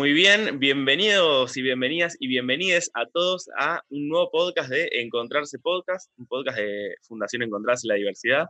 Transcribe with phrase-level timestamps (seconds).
[0.00, 5.58] Muy bien, bienvenidos y bienvenidas y bienvenides a todos a un nuevo podcast de Encontrarse
[5.58, 8.48] Podcast, un podcast de Fundación Encontrarse la Diversidad.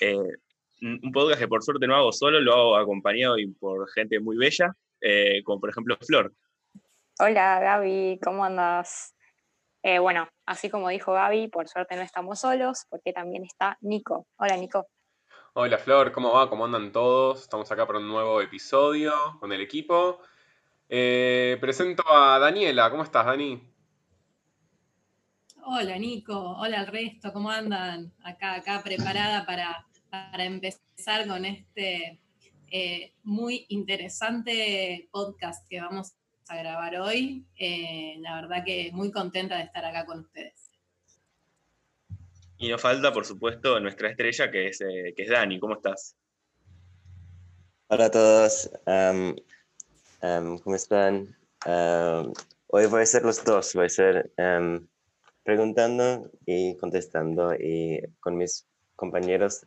[0.00, 0.16] Eh,
[0.82, 4.36] un podcast que por suerte no hago solo, lo hago acompañado y por gente muy
[4.36, 6.32] bella, eh, como por ejemplo Flor.
[7.20, 9.14] Hola Gaby, ¿cómo andas?
[9.84, 14.26] Eh, bueno, así como dijo Gaby, por suerte no estamos solos, porque también está Nico.
[14.36, 14.88] Hola Nico.
[15.52, 16.50] Hola Flor, ¿cómo va?
[16.50, 17.42] ¿Cómo andan todos?
[17.42, 20.20] Estamos acá para un nuevo episodio con el equipo.
[20.92, 23.62] Eh, presento a Daniela, ¿cómo estás Dani?
[25.62, 28.12] Hola Nico, hola al resto, ¿cómo andan?
[28.24, 29.86] Acá, acá preparada para,
[30.44, 32.18] empezar con este
[32.72, 36.14] eh, muy interesante podcast que vamos
[36.48, 37.46] a grabar hoy.
[37.54, 40.72] Eh, la verdad que muy contenta de estar acá con ustedes.
[42.58, 45.60] Y nos falta, por supuesto, nuestra estrella, que es, eh, que es Dani.
[45.60, 46.16] ¿Cómo estás?
[47.86, 48.70] Hola a todos.
[50.20, 51.34] ¿Cómo están?
[52.66, 53.72] hoy voy a ser los dos.
[53.72, 54.30] Voy a ser
[55.42, 59.66] preguntando y contestando y con mis compañeros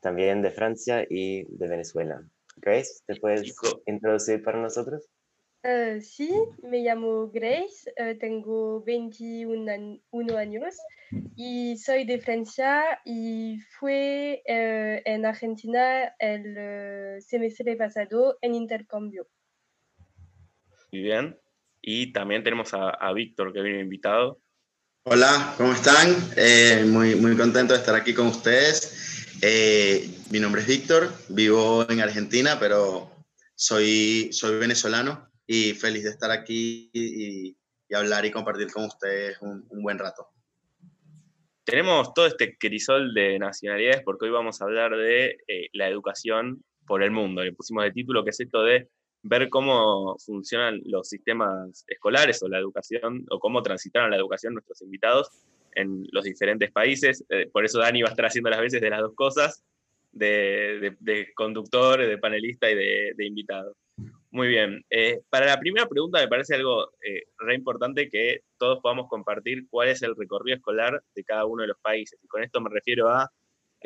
[0.00, 2.22] también de Francia y de Venezuela.
[2.56, 3.54] Grace, ¿te puedes
[3.86, 5.08] introducir para nosotros?
[5.64, 6.28] Uh, sí,
[6.64, 9.96] me llamo Grace, uh, tengo 21
[10.36, 10.74] años
[11.36, 19.28] y soy de Francia y fui uh, en Argentina el semestre pasado en intercambio.
[20.90, 21.38] Muy bien.
[21.80, 24.40] Y también tenemos a, a Víctor que viene invitado.
[25.04, 26.08] Hola, ¿cómo están?
[26.36, 29.38] Eh, muy, muy contento de estar aquí con ustedes.
[29.40, 33.10] Eh, mi nombre es Víctor, vivo en Argentina, pero
[33.54, 37.56] soy, soy venezolano y feliz de estar aquí y,
[37.94, 40.26] hablar y compartir con ustedes un, buen rato.
[41.64, 46.64] Tenemos todo este crisol de nacionalidades porque hoy vamos a hablar de eh, la educación
[46.86, 47.44] por el mundo.
[47.44, 48.88] Le pusimos de título que es esto de
[49.22, 54.80] ver cómo funcionan los sistemas escolares o la educación, o cómo transitaron la educación nuestros
[54.80, 55.28] invitados
[55.72, 57.22] en los diferentes países.
[57.28, 59.62] Eh, por eso Dani va a estar haciendo las veces de las dos cosas,
[60.12, 63.76] de, conductor, de panelista y de invitado.
[64.32, 64.82] Muy bien.
[64.88, 69.68] Eh, para la primera pregunta me parece algo eh, re importante que todos podamos compartir
[69.68, 72.18] cuál es el recorrido escolar de cada uno de los países.
[72.22, 73.30] Y con esto me refiero a, acá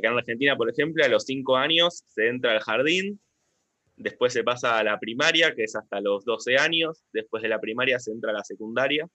[0.09, 3.21] en Argentina, por ejemplo, a los cinco años se entra al jardín,
[3.97, 7.61] después se pasa a la primaria, que es hasta los 12 años, después de la
[7.61, 9.09] primaria se entra a la secundaria,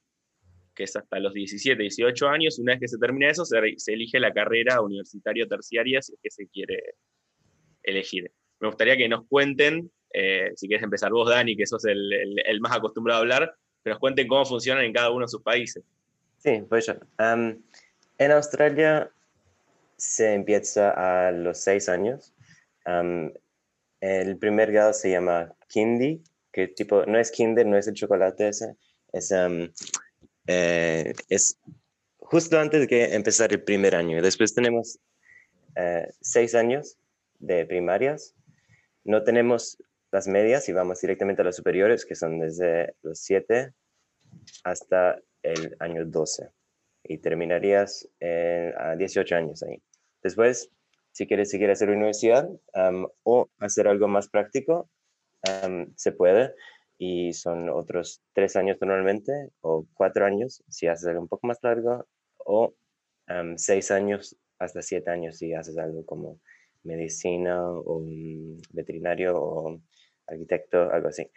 [0.75, 3.57] que es hasta los 17, 18 años, y una vez que se termina eso, se,
[3.87, 6.95] elige la carrera universitaria terciaria si es que se quiere
[7.83, 8.33] elegir.
[8.59, 12.61] Me gustaría que nos cuenten eh, si quieres empezar vos, Dani, que sos el, el,
[12.61, 15.83] más acostumbrado a hablar, que nos cuenten cómo funcionan en cada uno de sus países.
[16.37, 16.93] Sí, pues yo.
[17.19, 19.11] en Australia
[19.97, 22.33] se empieza a los seis años.
[24.01, 26.21] el primer grado se llama kindy,
[26.51, 28.75] que tipo, no es kinder, no es el chocolate ese,
[29.13, 29.33] es,
[30.47, 31.57] eh, es
[32.17, 34.21] justo antes de que empezar el primer año.
[34.21, 34.99] Después tenemos
[35.75, 36.97] eh, seis años
[37.39, 38.35] de primarias.
[39.03, 39.77] No tenemos
[40.11, 43.73] las medias y vamos directamente a las superiores, que son desde los 7
[44.63, 46.49] hasta el año 12.
[47.03, 48.07] Y terminarías
[48.77, 49.81] a 18 años ahí.
[50.21, 50.69] Después,
[51.11, 52.49] si quieres seguir hacer universidad
[53.23, 54.89] o hacer algo más práctico,
[55.95, 56.53] se puede.
[56.97, 61.57] Y son otros tres años normalmente, o cuatro años si haces algo un poco más
[61.63, 62.05] largo,
[62.37, 62.75] o
[63.55, 66.39] seis años hasta siete años si haces algo como
[66.83, 68.05] medicina o
[68.71, 69.81] veterinario
[70.27, 71.29] arquitecto, algo así.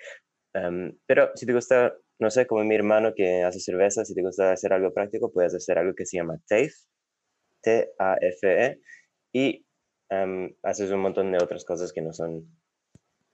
[0.54, 4.22] Em, pero si te gusta, no sé, como mi hermano que hace cerveza, si te
[4.22, 6.72] gusta hacer algo práctico, puedes hacer algo que se llama TAFE,
[7.62, 8.80] T-A-F-E,
[9.32, 9.66] y
[10.10, 12.46] em, haces un montón de otras cosas que no son,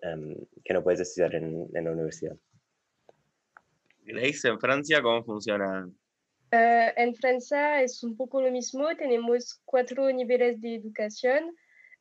[0.03, 0.34] em,
[0.65, 2.37] que no puedes estudiar en, en, la universidad.
[4.03, 5.87] Grace, en Francia, ¿cómo funciona?
[6.53, 11.55] Uh, en Francia es un poco lo mismo, tenemos cuatro niveles de educación.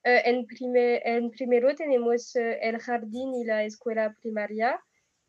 [0.04, 4.80] Eh, en, primer, en primero tenemos eh, el jardín y la escuela primaria,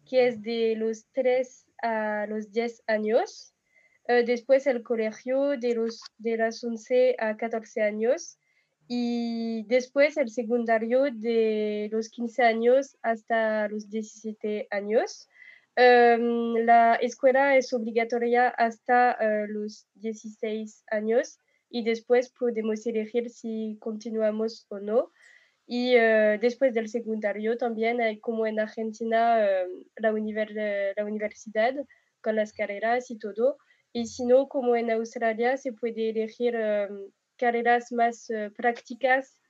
[0.09, 3.53] que es de los 3 a los 10 años.
[4.07, 8.39] Eh, después el colegio de, los, de las 11 a 14 años.
[8.87, 15.29] Y después el secundario de los 15 años hasta los 17 años.
[15.77, 21.39] Em, la escuela es obligatoria hasta los 16 años
[21.71, 25.11] y después podemos elegir si continuamos o no.
[25.67, 30.13] Y eh, después del secundario también hay como en Argentina eh, la,
[30.97, 31.75] la universidad
[32.21, 33.59] con las carreras y todo.
[33.93, 36.89] Y si no, como en Australia, se puede elegir eh,
[37.37, 39.41] carreras más prácticas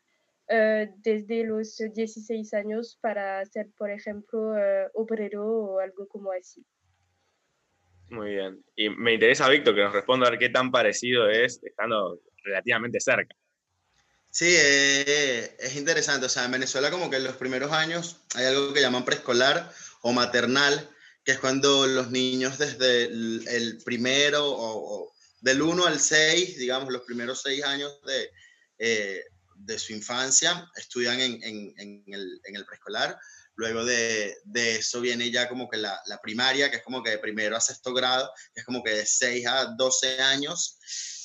[0.53, 6.67] eh, desde los 16 años para ser, por ejemplo, eh, obrero o algo como así.
[8.11, 8.65] Muy bien.
[8.77, 13.01] Y me interesa, Víctor, que nos responda a ver qué tan parecido es estando relativamente
[13.01, 13.35] cerca.
[14.31, 16.27] Sí, eh, es interesante.
[16.27, 19.73] O sea, en Venezuela como que en los primeros años hay algo que llaman preescolar
[20.03, 20.89] o maternal,
[21.25, 27.03] que es cuando los niños desde el, primero o, del 1 al 6, digamos, los
[27.03, 28.31] primeros 6 años de,
[28.79, 29.25] eh,
[29.55, 33.19] de su infancia, estudian en, en, el, en el, preescolar.
[33.61, 37.11] Luego de, de, eso viene ya como que la, la, primaria, que es como que
[37.11, 40.79] de primero a sexto grado, que es como que de 6 a 12 años.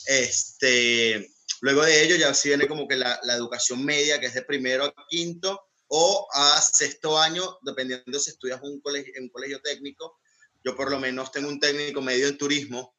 [0.06, 4.34] Este, luego de ello ya sí viene como que la, la educación media, que es
[4.34, 9.30] de primero a quinto o a sexto año, dependiendo si estudias un colegio, en un
[9.30, 10.20] colegio técnico.
[10.62, 12.94] Yo por lo menos tengo un técnico medio en turismo,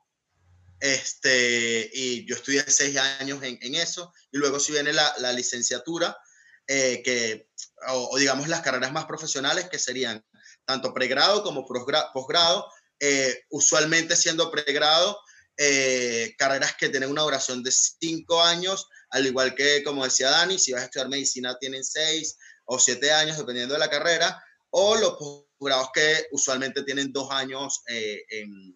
[0.80, 5.34] este, y yo estudié seis años en, en eso, y luego si viene la, la
[5.34, 6.16] licenciatura,
[6.68, 7.48] eh, que,
[7.88, 10.24] o, digamos las carreras más profesionales, que serían
[10.64, 12.66] tanto pregrado como posgrado,
[13.00, 15.18] eh, usualmente siendo pregrado,
[15.58, 20.58] eh, carreras que tienen una duración de cinco años, al igual que, como decía Dani,
[20.58, 24.96] si vas a estudiar medicina tienen seis o siete años, dependiendo de la carrera, o
[24.96, 25.14] los
[25.58, 28.74] posgrados que usualmente tienen dos años en,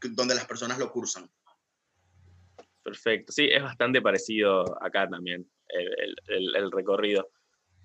[0.00, 1.30] donde las personas lo cursan.
[2.82, 5.48] Perfecto, sí, es bastante parecido acá también
[6.28, 7.30] el, recorrido.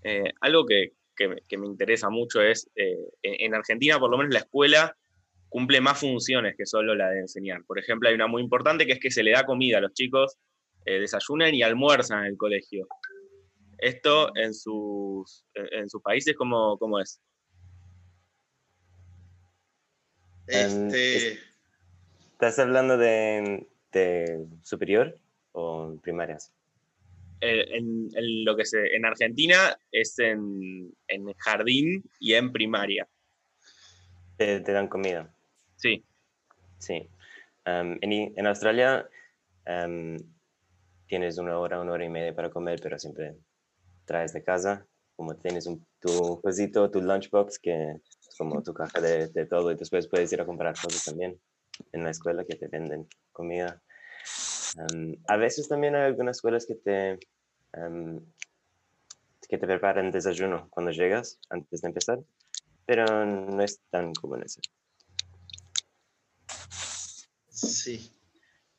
[0.08, 0.92] Eh, algo que,
[1.58, 4.96] me interesa mucho es, eh, en, Argentina por lo menos la escuela
[5.50, 7.64] cumple más funciones que solo la de enseñar.
[7.66, 9.94] Por ejemplo, hay una muy importante que es que se le da comida a los
[9.94, 10.38] chicos,
[10.86, 12.88] eh, desayunan y almuerzan en el colegio.
[13.80, 17.20] Esto en sus, en, sus países, ¿cómo, ¿cómo es?
[20.46, 21.40] Este...
[22.34, 23.66] ¿Estás hablando de,
[24.62, 25.18] superior
[25.54, 26.54] o primarias?
[27.42, 28.10] En,
[28.46, 30.94] lo que se, en Argentina es en,
[31.38, 33.08] jardín y en primaria.
[34.38, 35.34] Te, dan comida.
[35.76, 36.04] Sí.
[36.80, 37.08] Sí.
[37.66, 39.08] en, en, Australia
[41.08, 43.36] tienes una hora, una hora y media para comer, pero siempre
[44.06, 44.86] traes de casa.
[45.16, 49.72] Como tienes un, tu cosito, tu lunchbox, que es como tu caja de, de todo,
[49.72, 51.40] y después puedes ir a comprar cosas también
[51.94, 53.82] en la escuela que te venden comida.
[55.28, 57.20] A veces también hay algunas escuelas que te,
[59.48, 62.20] que te preparan desayuno cuando llegas, antes de empezar,
[62.86, 64.62] pero no es tan común eso.
[67.50, 68.12] Sí.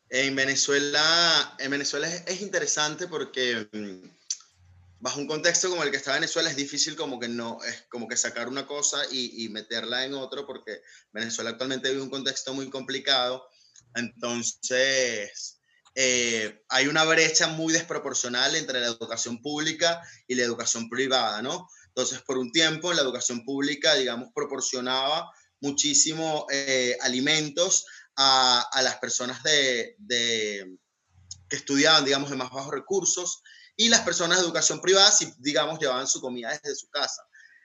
[0.08, 4.08] En Venezuela, en Venezuela es, interesante porque mm,
[5.00, 8.06] bajo un contexto como el que está Venezuela es difícil como que no es como
[8.06, 10.80] que sacar una cosa y, meterla en otro porque
[11.12, 13.48] Venezuela actualmente vive un contexto muy complicado
[13.94, 15.55] entonces
[15.96, 21.68] eh, hay una brecha muy desproporcional entre la educación pública y la educación privada no
[21.88, 28.98] entonces por un tiempo la educación pública digamos proporcionaba muchísimo eh, alimentos a, a, las
[28.98, 30.78] personas de, de
[31.48, 33.42] que estudiaban digamos de más bajos recursos
[33.76, 37.22] y las personas de educación privada, si digamos, llevaban su comida desde su casa.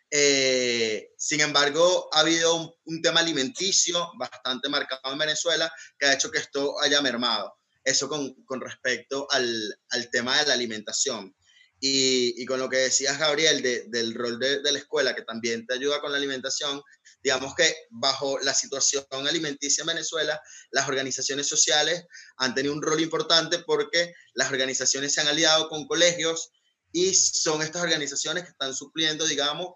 [0.10, 6.30] Eh, sin embargo, ha habido un, tema alimenticio bastante marcado en Venezuela que ha hecho
[6.30, 7.57] que esto haya mermado.
[7.83, 11.36] Eso con, con respecto al, al, tema de la alimentación.
[11.80, 15.66] Y, y, con lo que decías, Gabriel, del rol de, de, la escuela, que también
[15.66, 16.80] te ayuda con la alimentación,
[17.23, 22.06] digamos que bajo la situación alimenticia en Venezuela, las organizaciones sociales
[22.38, 26.52] han tenido un rol importante porque las organizaciones se han aliado con colegios
[26.92, 29.69] y son estas organizaciones que están supliendo, digamos,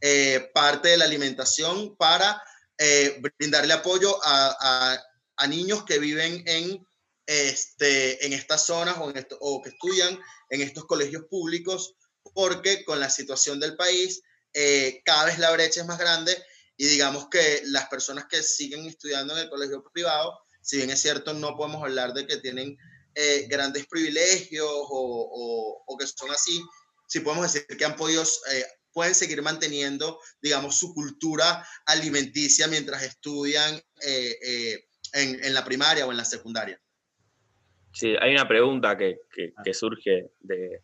[0.00, 2.42] eh, parte de la alimentación para
[2.78, 4.98] eh, brindarle apoyo a,
[5.36, 6.84] a, niños que viven en,
[7.32, 10.18] este, en estas zonas o, en esto, o que estudian
[10.50, 11.94] en estos colegios públicos,
[12.34, 14.22] porque con la situación del país,
[14.52, 16.36] eh, cada vez la brecha es más grande
[16.76, 21.00] y digamos que las personas que siguen estudiando en el colegio privado, si bien es
[21.00, 22.76] cierto, no podemos hablar de que tienen
[23.14, 26.62] eh, grandes privilegios o, o, que son así,
[27.08, 33.02] sí podemos decir que han podido, eh, pueden seguir manteniendo, digamos, su cultura alimenticia mientras
[33.02, 36.80] estudian en, en, la primaria o en la secundaria.
[37.92, 40.80] Sí, hay una pregunta que, que, que surge de,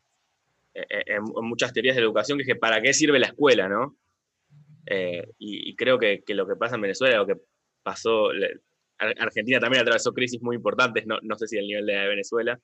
[0.75, 3.97] en, muchas teorías de educación, que es que ¿para qué sirve la escuela, no?
[4.87, 7.37] Eh, y, creo que, que, lo que pasa en Venezuela, lo que
[7.83, 8.31] pasó,
[8.99, 12.59] Argentina también atravesó crisis muy importantes, no, no sé si al nivel de Venezuela,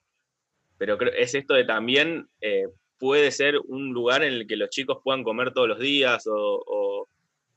[0.78, 2.66] pero creo, es esto de también eh,
[2.98, 6.64] puede ser un lugar en el que los chicos puedan comer todos los días o,
[6.66, 7.08] o,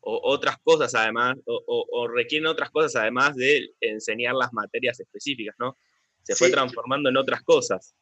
[0.01, 5.77] otras cosas además, o, requieren otras cosas además de enseñar las materias específicas, ¿no?
[6.27, 7.93] Se fue transformando en otras cosas.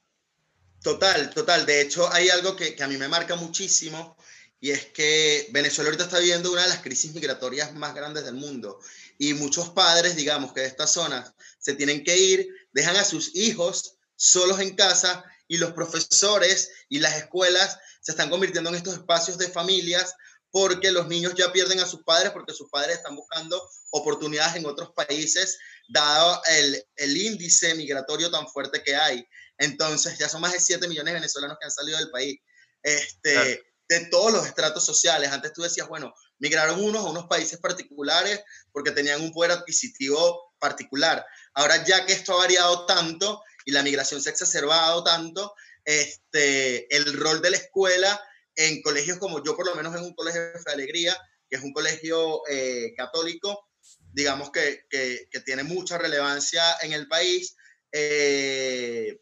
[0.81, 1.65] Total, total.
[1.65, 4.17] De hecho, hay algo que, que a mí me marca muchísimo
[4.59, 8.35] y es que Venezuela ahorita está viviendo una de las crisis migratorias más grandes del
[8.35, 8.79] mundo
[9.17, 13.35] y muchos padres, digamos, que de estas zonas se tienen que ir, dejan a sus
[13.35, 18.95] hijos solos en casa y los profesores y las escuelas se están convirtiendo en estos
[18.95, 20.15] espacios de familias
[20.55, 24.65] porque los niños ya pierden a sus padres porque sus padres están buscando oportunidades en
[24.65, 25.57] otros países,
[25.89, 29.27] dado el, el índice migratorio tan fuerte que hay.
[29.57, 32.39] Entonces, ya son más de 7 millones de venezolanos que han salido del país.
[32.81, 35.29] Este, de todos los estratos sociales.
[35.29, 40.53] Antes tú decías, bueno, migraron unos a unos países particulares porque tenían un poder adquisitivo
[40.57, 41.25] particular.
[41.53, 46.95] Ahora ya que esto ha variado tanto y la migración se ha exacerbado tanto, este,
[46.95, 48.21] el rol de la escuela
[48.55, 51.17] en colegios como yo por lo menos en un colegio de Alegría,
[51.49, 53.67] que es un colegio eh, católico,
[54.13, 57.55] digamos que, que, tiene mucha relevancia en el país,
[57.91, 59.19] eh,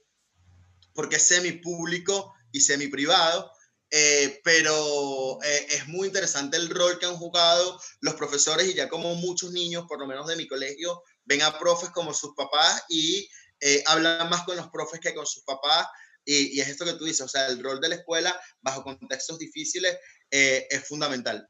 [0.94, 3.52] porque es semipúblico y semiprivado,
[3.96, 8.90] eh, pero eh, es muy interesante el rol que han jugado los profesores y ya
[8.90, 12.84] como muchos niños, por lo menos de mi colegio, ven a profes como sus papás
[12.90, 15.86] y eh, hablan más con los profes que con sus papás.
[16.26, 19.40] Y, es esto que tú dices, o sea, el rol de la escuela bajo contextos
[19.40, 19.98] difíciles
[20.30, 21.48] es fundamental.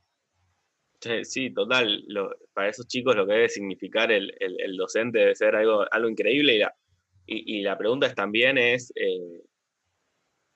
[1.24, 2.06] Sí, total.
[2.54, 6.56] para esos chicos lo que debe significar el, el, docente debe ser algo, algo increíble.
[6.56, 6.76] Y la,
[7.26, 8.92] y, la pregunta es también es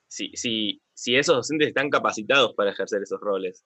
[0.08, 3.66] si, si, si esos docentes están capacitados para ejercer esos roles,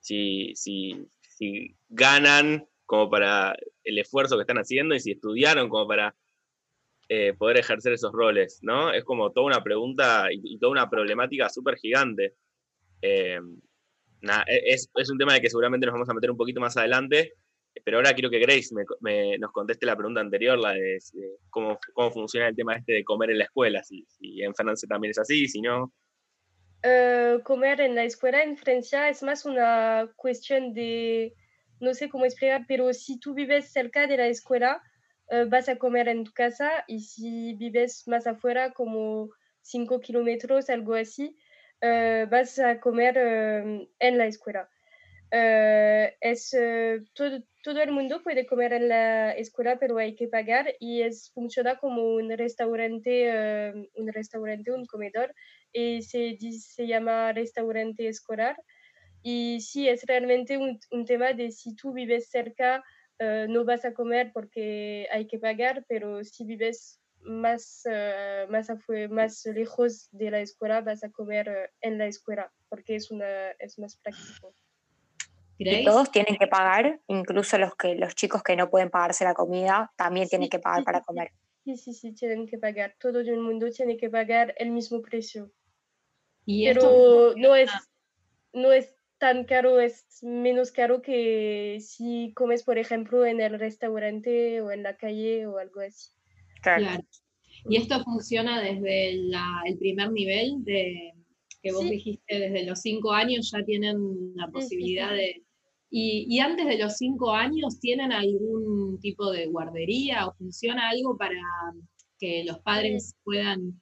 [0.00, 5.88] si, si, si ganan como para el esfuerzo que están haciendo y si estudiaron como
[5.88, 6.14] para
[7.14, 8.90] eh, poder ejercer esos roles, ¿no?
[8.90, 12.36] Es como toda una pregunta y, toda una problemática súper gigante.
[13.02, 13.38] Eh,
[14.46, 16.74] e, es, es, un tema de que seguramente nos vamos a meter un poquito más
[16.78, 17.34] adelante,
[17.84, 20.98] pero ahora quiero que Grace me, nos conteste la pregunta anterior, la de,
[21.50, 24.88] cómo, cómo, funciona el tema este de comer en la escuela, si, si en Francia
[24.88, 25.92] también es así, si no.
[26.82, 31.34] Eh, comer en la escuela en Francia es más una cuestión de,
[31.78, 34.80] no sé cómo explicar, pero si tú vives cerca de la escuela,
[35.48, 39.30] vas a comer en tu casa y si vives más afuera, como
[39.62, 41.36] 5 kilómetros, algo así,
[41.80, 44.68] eh, vas a comer en la escuela.
[45.30, 46.54] es,
[47.14, 51.76] todo, el mundo puede comer en la escuela, pero hay que pagar y es, funciona
[51.76, 55.34] como un restaurante, un restaurante, un comedor
[55.72, 58.56] y se, se llama restaurante escolar.
[59.22, 62.82] Y sí, es realmente un tema de si tú vives cerca,
[63.18, 68.68] eh, no vas a comer porque hay que pagar, pero si vives más, uh, más,
[69.10, 73.50] más lejos de la escuela, vas a comer eh, en la escuela porque es, una,
[73.58, 74.54] es más práctico.
[75.58, 79.34] Y todos tienen que pagar, incluso los, que, los chicos que no pueden pagarse la
[79.34, 81.30] comida, también tienen que pagar para comer.
[81.64, 82.96] Sí, sí, sí, tienen que pagar.
[82.98, 85.52] Todo el mundo tiene que pagar el mismo precio.
[86.44, 87.70] Pero no es,
[88.52, 94.60] no es tan caro, es menos caro que si comes, por ejemplo, en el restaurante
[94.60, 96.10] o en la calle o algo así.
[96.60, 97.04] Claro.
[97.70, 101.12] Y esto funciona desde el primer nivel de
[101.62, 105.44] que vos dijiste, desde los cinco años ya tienen la posibilidad de...
[105.88, 111.16] Y, y, antes de los cinco años, ¿tienen algún tipo de guardería o funciona algo
[111.16, 111.38] para
[112.18, 113.80] que los padres puedan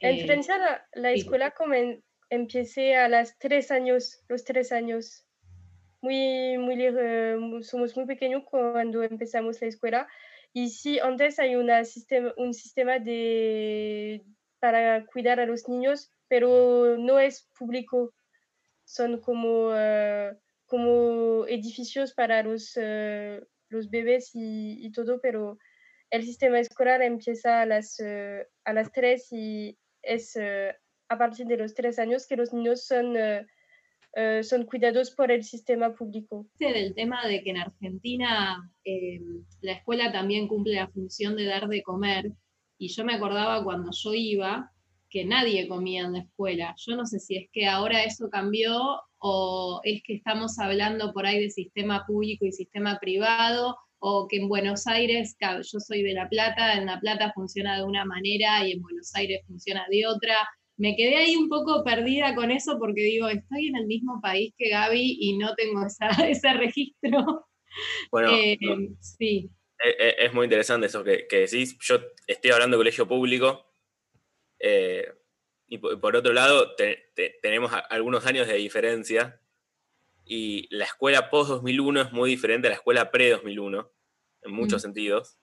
[0.00, 5.24] en eh, Francia la, escuela comen, empiece a las tres años, los tres años.
[6.00, 10.08] Muy, muy, eh, somos muy pequeños cuando empezamos la escuela.
[10.52, 14.24] Y sí, antes hay una sistema, un sistema de,
[14.58, 18.14] para cuidar a los niños, pero no es público.
[18.84, 22.78] Son como, eh, como edificios para los,
[23.68, 25.58] los bebés y, todo, pero
[26.10, 28.00] el sistema escolar empieza a las,
[28.64, 30.76] a las 3 y es eh,
[31.08, 33.46] a partir de los tres años que los niños son, eh,
[34.14, 36.46] eh, son cuidados por el sistema público.
[36.58, 38.70] Del tema de que en Argentina
[39.60, 42.32] la escuela también cumple la función de dar de comer,
[42.78, 44.70] y yo me acordaba cuando yo iba
[45.08, 46.74] que nadie comía en la escuela.
[46.78, 51.26] Yo no sé si es que ahora eso cambió o es que estamos hablando por
[51.26, 56.12] ahí de sistema público y sistema privado o que en Buenos Aires, yo soy de
[56.12, 60.06] La Plata, en La Plata funciona de una manera y en Buenos Aires funciona de
[60.06, 60.36] otra.
[60.76, 64.52] Me quedé ahí un poco perdida con eso porque digo, estoy en el mismo país
[64.58, 65.80] que Gaby y no tengo
[66.28, 67.46] ese registro.
[68.10, 68.58] Bueno, eh,
[69.00, 69.50] sí.
[69.82, 71.76] E, e, es, muy interesante eso que, decís.
[71.80, 73.66] Yo estoy hablando de colegio público
[74.58, 75.06] eh,
[75.66, 76.74] y por, otro lado
[77.42, 79.40] tenemos algunos años de diferencia
[80.24, 83.90] y la escuela post-2001 es muy diferente a la escuela pre-2001,
[84.42, 84.82] en muchos mm.
[84.82, 85.38] sentidos.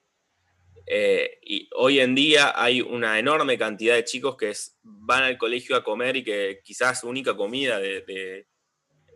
[0.86, 5.76] Eh, y hoy en día hay una enorme cantidad de chicos que van al colegio
[5.76, 8.46] a comer y que quizás su única comida de,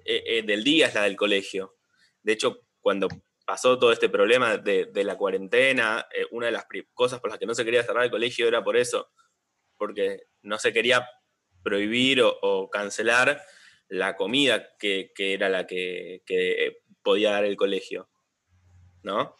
[0.05, 1.77] eh, del día es la del colegio.
[2.23, 3.09] De hecho, cuando
[3.47, 7.55] pasó todo este problema de, la cuarentena, una de las cosas por las que no
[7.55, 9.11] se quería cerrar el colegio era por eso,
[9.77, 11.09] porque no se quería
[11.63, 13.43] prohibir o, cancelar
[13.89, 16.23] la comida que, era la que,
[17.03, 18.09] podía dar el colegio.
[19.03, 19.37] ¿No?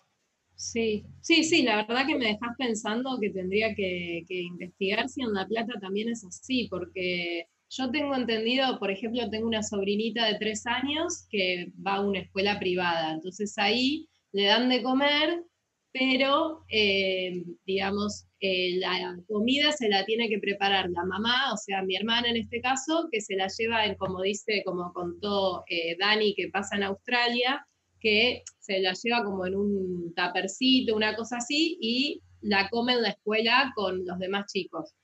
[0.59, 5.33] Sí, sí, sí, la verdad que me dejas pensando que tendría que, investigar si en
[5.33, 10.37] La Plata también es así, porque yo tengo entendido, por ejemplo, tengo una sobrinita de
[10.39, 15.45] tres años que va a una escuela privada, entonces ahí le dan de comer,
[15.93, 21.83] pero, eh, digamos, eh, la comida se la tiene que preparar la mamá, o sea,
[21.83, 25.97] mi hermana en este caso, que se la lleva, en, como dice, como contó eh,
[26.01, 27.65] Dani, que pasa en Australia,
[28.01, 33.03] que se la lleva como en un tapercito, una cosa así, y la come en
[33.03, 34.95] la escuela con los demás chicos.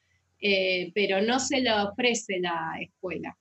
[0.40, 3.36] Eh, pero no se la ofrece la escuela.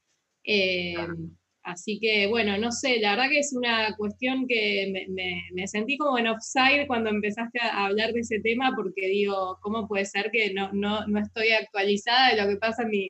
[1.63, 5.07] Así que, bueno, no sé, la verdad que es una cuestión que
[5.53, 9.88] me, sentí como en offside cuando empezaste a hablar de ese tema, porque digo, ¿cómo
[9.88, 13.10] puede ser que no, no, no estoy actualizada de lo que pasa en, mi,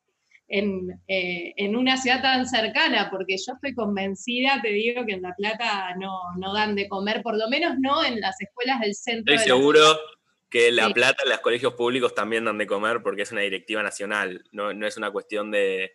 [0.54, 3.10] en, eh, en, una ciudad tan cercana?
[3.10, 7.24] Porque yo estoy convencida, te digo, que en La Plata no, no dan de comer,
[7.24, 9.34] por lo menos no en las escuelas del centro.
[9.34, 9.82] Estoy seguro
[10.52, 13.42] que en La Plata, en los colegios públicos también dan de comer porque es una
[13.42, 15.94] directiva nacional, no, no es una cuestión de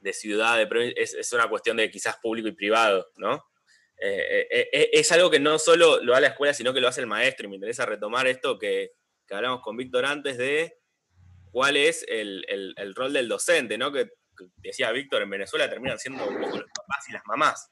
[0.00, 3.42] de ciudad, de es, es, una cuestión de quizás público y privado, ¿no?
[3.98, 7.00] Eh, eh, es algo que no solo lo da la escuela, sino que lo hace
[7.00, 8.92] el maestro, y me interesa retomar esto que,
[9.26, 10.76] que hablamos con Víctor antes de
[11.54, 13.92] cuál es el, el, rol del docente, ¿no?
[13.92, 14.10] Que,
[14.56, 17.70] decía Víctor, en Venezuela terminan siendo los papás y las mamás.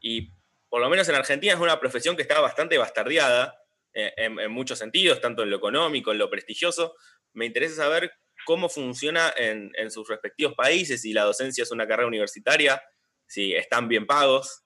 [0.00, 0.32] Y
[0.70, 3.54] por lo menos en Argentina es una profesión que está bastante bastardeada
[3.92, 6.94] en, en, muchos sentidos, tanto en lo económico, en lo prestigioso.
[7.34, 8.10] Me interesa saber
[8.46, 12.82] cómo funciona en, sus respectivos países, si la docencia es una carrera universitaria,
[13.26, 14.64] si están bien pagos,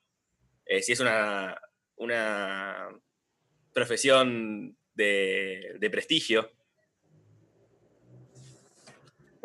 [0.65, 1.59] eh, si es una,
[1.97, 2.87] una
[3.73, 6.49] profesión de, prestigio.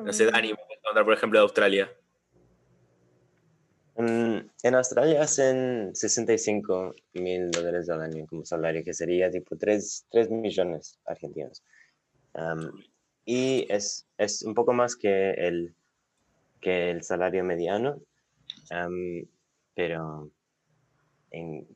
[0.05, 1.93] No sé, Dani, contar, por ejemplo, de Australia.
[3.97, 10.99] En Australia hacen 65 mil dólares al año como salario, que sería tipo 3, millones
[11.05, 11.63] argentinos.
[13.27, 15.75] Y es, es un poco más que el,
[16.61, 18.01] que el salario mediano,
[19.75, 20.31] pero
[21.31, 21.69] en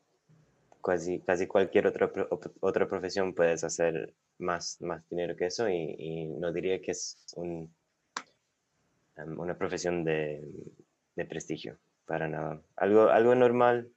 [0.82, 2.10] casi, casi cualquier otra,
[2.60, 7.74] otra profesión puedes hacer más, más dinero que eso y, no diría que es un,
[9.16, 10.42] una profesión de,
[11.14, 12.60] de, prestigio, para nada.
[12.76, 13.90] Algo, algo normal,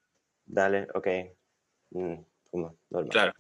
[0.46, 1.08] dale, ok,
[1.92, 2.16] mm,
[2.54, 3.10] normal.
[3.10, 3.34] Claro.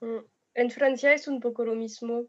[0.00, 0.24] Mm,
[0.54, 2.26] en Francia es un poco lo mismo,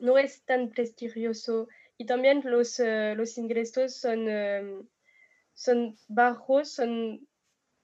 [0.00, 4.86] no es tan prestigioso y también los, eh, los ingresos son, em,
[5.54, 7.26] son bajos, son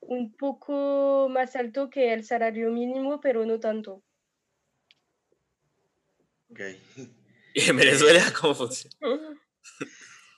[0.01, 4.03] un poco más alto que el salario mínimo, pero no tanto.
[6.51, 6.61] Ok.
[7.55, 8.97] ¿Y en Venezuela cómo funciona?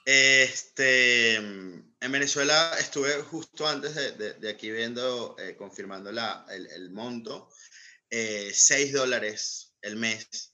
[0.05, 6.91] Este, en Venezuela estuve justo antes de, de, aquí viendo, eh, confirmando la, el, el
[6.91, 7.49] monto.
[8.09, 10.53] 6 eh, dólares el mes.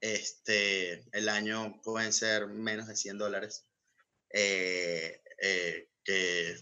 [0.00, 3.66] Este, el año pueden ser menos de 100 dólares,
[4.32, 6.56] eh, eh, que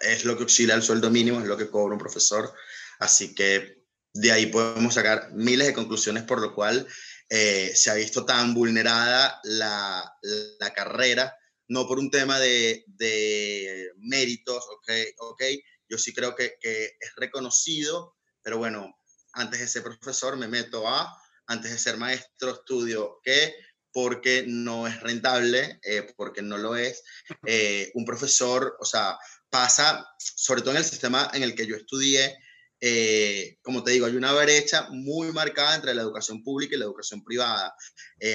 [0.00, 2.52] es lo que oscila el sueldo mínimo, es lo que cobra un profesor.
[2.98, 6.86] Así que de ahí podemos sacar miles de conclusiones por lo cual
[7.28, 10.16] se ha visto tan vulnerada la,
[10.60, 11.36] la, carrera,
[11.68, 15.42] no por un tema de, de méritos, ok, ok,
[15.88, 18.94] yo sí creo que, que es reconocido, pero bueno,
[19.32, 23.54] antes de ser profesor me meto a, antes de ser maestro estudio qué,
[23.92, 27.04] porque no es rentable, eh, porque no lo es.
[27.46, 29.16] Eh, un profesor, o sea,
[29.48, 32.36] pasa, sobre todo en el sistema en el que yo estudié,
[32.86, 36.84] eh, como te digo, hay una brecha muy marcada entre la educación pública y la
[36.84, 37.74] educación privada.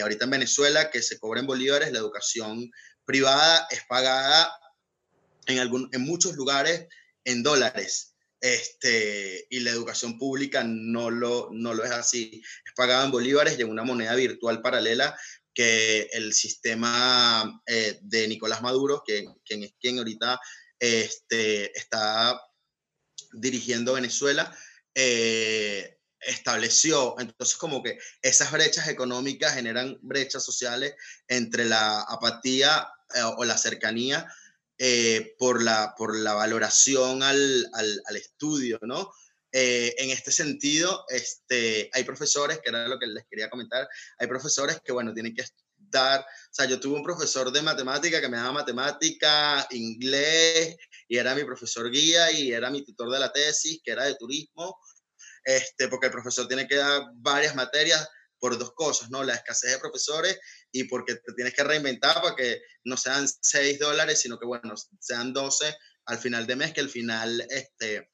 [0.02, 2.72] ahorita en Venezuela, que se cobra en bolívares, la educación
[3.06, 4.52] privada es pagada
[5.46, 6.88] en, algún, en muchos lugares
[7.26, 12.42] en dólares este, y la educación pública no lo, no lo es así.
[12.66, 15.18] Es pagada en bolívares y en una moneda virtual paralela
[15.54, 20.40] que el sistema eh, de Nicolás Maduro, que, quien es quien ahorita
[20.80, 22.40] este, está
[23.32, 24.56] dirigiendo Venezuela,
[24.96, 27.16] eh, estableció.
[27.20, 30.96] Entonces, como que esas brechas económicas generan brechas sociales
[31.28, 34.28] entre la apatía eh, o la cercanía
[34.78, 39.12] eh, por, la, por la valoración al, al, estudio, ¿no?
[39.52, 43.90] en este sentido, este, hay profesores, que era lo que les quería comentar,
[44.20, 45.42] hay profesores que, bueno, tienen que
[45.90, 50.76] dar, o sea, yo tuve un profesor de matemática que me daba matemática, inglés,
[51.08, 54.16] y era mi profesor guía y era mi tutor de la tesis, que era de
[54.16, 54.78] turismo,
[55.44, 58.08] este, porque el profesor tiene que dar varias materias
[58.40, 59.24] por dos cosas, ¿no?
[59.24, 60.40] La escasez de profesores
[60.72, 64.74] y porque te tienes que reinventar para que no sean 6 dólares, sino que, bueno,
[65.00, 65.76] sean 12
[66.06, 68.10] al final de mes, que al final, este,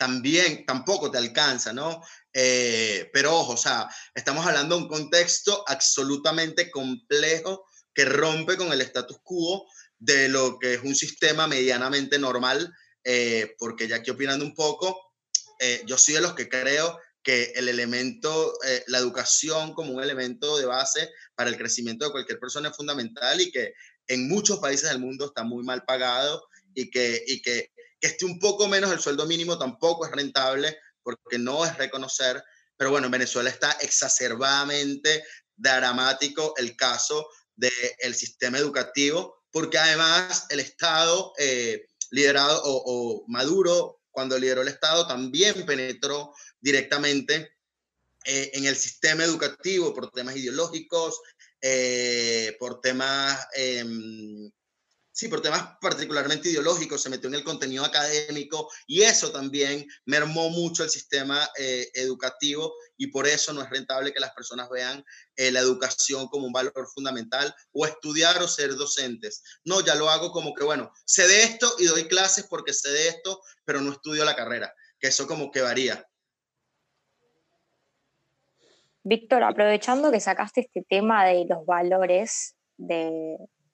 [0.00, 2.00] también tampoco te alcanza, ¿no?
[2.32, 8.72] Eh, pero ojo, o sea, estamos hablando de un contexto absolutamente complejo que rompe con
[8.72, 9.66] el status quo
[9.98, 12.72] de lo que es un sistema medianamente normal,
[13.04, 14.98] eh, porque ya aquí opinando un poco,
[15.58, 18.54] eh, yo soy de los que creo que el elemento,
[18.86, 23.38] la educación como un elemento de base para el crecimiento de cualquier persona es fundamental
[23.38, 23.74] y que
[24.06, 26.42] en muchos países del mundo está muy mal pagado
[26.74, 30.76] y que, y que, que esté un poco menos el sueldo mínimo tampoco es rentable
[31.02, 32.42] porque no es reconocer,
[32.76, 35.24] pero bueno, en Venezuela está exacerbadamente
[35.56, 44.00] dramático el caso del sistema educativo, porque además el Estado eh, liderado o, o Maduro,
[44.10, 47.52] cuando lideró el Estado, también penetró directamente
[48.24, 51.20] eh, en el sistema educativo por temas ideológicos,
[51.62, 54.50] eh, por temas, em,
[55.20, 60.48] sí, por temas particularmente ideológicos, se metió en el contenido académico y eso también mermó
[60.48, 65.04] mucho el sistema eh, educativo y por eso no es rentable que las personas vean
[65.36, 69.42] la educación como un valor fundamental o estudiar o ser docentes.
[69.64, 72.90] No, ya lo hago como que, bueno, sé de esto y doy clases porque sé
[72.90, 76.06] de esto, pero no estudio la carrera, que eso como que varía.
[79.02, 82.54] Víctor, aprovechando que sacaste este tema de los valores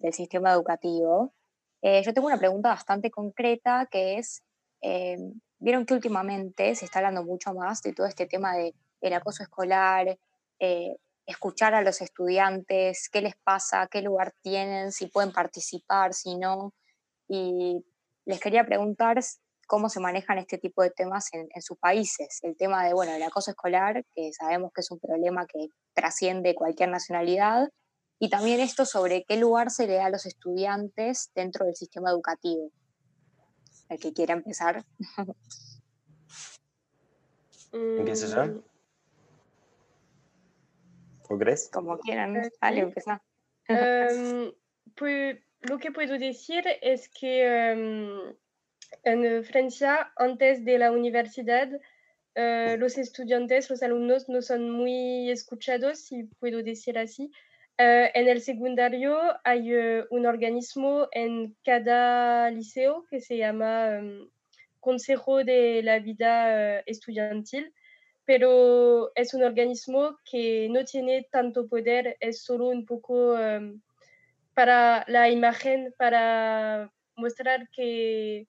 [0.07, 1.35] del sistema educativo,
[1.83, 4.43] eh, yo tengo una pregunta bastante concreta que es,
[4.83, 5.17] eh,
[5.59, 10.19] vieron que últimamente se está hablando mucho más de todo este tema del acoso escolar,
[10.61, 16.37] eh, escuchar a los estudiantes, qué les pasa, qué lugar tienen, si pueden participar, si
[16.37, 16.73] no.
[17.29, 17.85] Y
[18.25, 19.19] les quería preguntar
[19.67, 22.39] cómo se manejan este tipo de temas en, sus países.
[22.43, 26.55] El tema de, bueno, el acoso escolar, que sabemos que es un problema que trasciende
[26.55, 27.69] cualquier nacionalidad,
[28.19, 32.11] y también esto sobre qué lugar se le da a los estudiantes dentro del sistema
[32.11, 32.71] educativo.
[33.89, 34.85] El que quiera empezar.
[37.73, 38.47] ¿Empieza ya?
[38.47, 38.63] Mm.
[41.29, 41.69] ¿O crees?
[41.73, 43.23] Como quieran, dale, empieza.
[43.69, 44.53] Em,
[44.95, 48.35] pues, lo que puedo decir es que em,
[49.03, 51.69] en Francia, antes de la universidad,
[52.35, 57.31] eh, los estudiantes, los alumnos no son muy escuchados, si puedo decir así.
[57.79, 64.31] Eh, en el secundario hay eh, un organismo en cada liceo que se llama um,
[64.81, 67.75] Consejo de la Vida Estudiantil,
[68.25, 73.81] pero es un organismo que no tiene tanto poder, es solo un poco um,
[74.55, 78.47] para la imagen, para mostrar que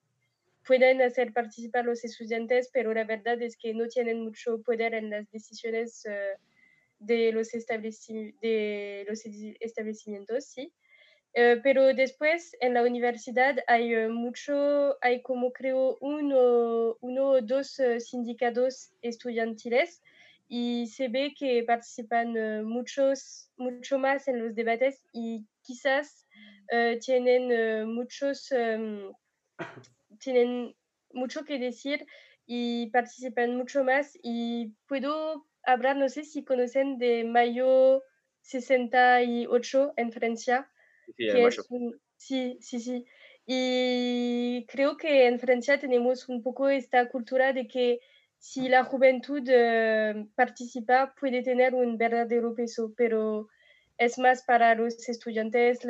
[0.66, 5.10] pueden hacer participar los estudiantes, pero la verdad es que no tienen mucho poder en
[5.10, 6.38] las decisiones uh,
[6.98, 7.48] de, los
[9.60, 10.72] establecimientos, sí.
[11.34, 17.42] Uh, pero después en la universidad hay uh, mucho, hay como creo uno, uno o
[17.42, 20.02] dos sindicatos estudiantiles
[20.48, 26.26] y se ve que participan muchos, mucho más en los debates y quizás
[27.04, 28.06] tienen um,
[30.18, 30.74] tienen
[31.12, 32.06] mucho que decir
[32.46, 34.18] y participan mucho más.
[34.22, 38.02] Y puedo hablar, no sé si conocen de Mayo
[38.42, 40.70] 68 en Francia.
[42.16, 43.06] Sí, sí, sí,
[43.46, 48.00] Y creo que en Francia tenemos un poco esta cultura de que
[48.38, 53.48] si la juventud eh, participa puede tener un verdadero peso, pero
[53.96, 55.80] es más para los estudiantes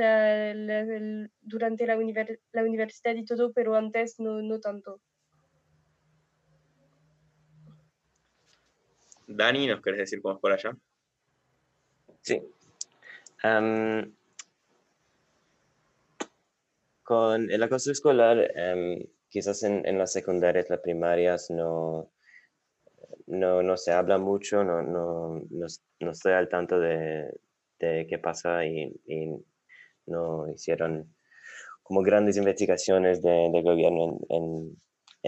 [1.43, 5.01] durante la, la, universidad y todo, pero antes no, no tanto.
[9.29, 10.77] Dani, ¿nos querés decir cómo es por allá?
[12.23, 12.43] Sí.
[17.05, 22.11] con el acoso escolar, em, quizás en, en, las secundarias, las primarias, no,
[23.27, 25.67] no, no se habla mucho, no, no, no,
[26.01, 27.31] no estoy al tanto de,
[27.79, 28.93] de qué pasa y,
[30.07, 31.15] no hicieron
[31.83, 34.81] como grandes investigaciones de, gobierno en,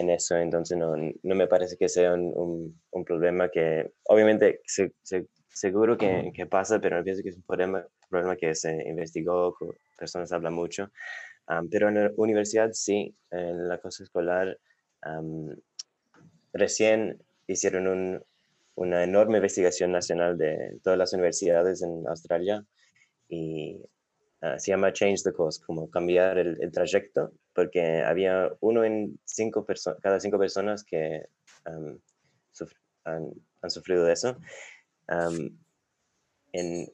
[0.08, 4.60] eso, entonces no, no, me parece que sea un, un, problema que obviamente
[5.48, 9.56] seguro que, que, pasa, pero no pienso que es un problema, problema que se investigó,
[9.98, 10.90] personas hablan mucho,
[11.70, 14.56] pero en la universidad sí, en la cosa escolar,
[16.52, 18.22] recién hicieron
[18.76, 22.64] una enorme investigación nacional de todas las universidades en Australia
[23.28, 23.82] y
[24.42, 29.66] ah, se llama Change the Course, como cambiar el, trayecto, porque había uno en cinco
[30.00, 31.26] cada cinco personas que
[33.04, 33.32] han,
[33.68, 34.36] sufrido de eso.
[36.52, 36.92] en,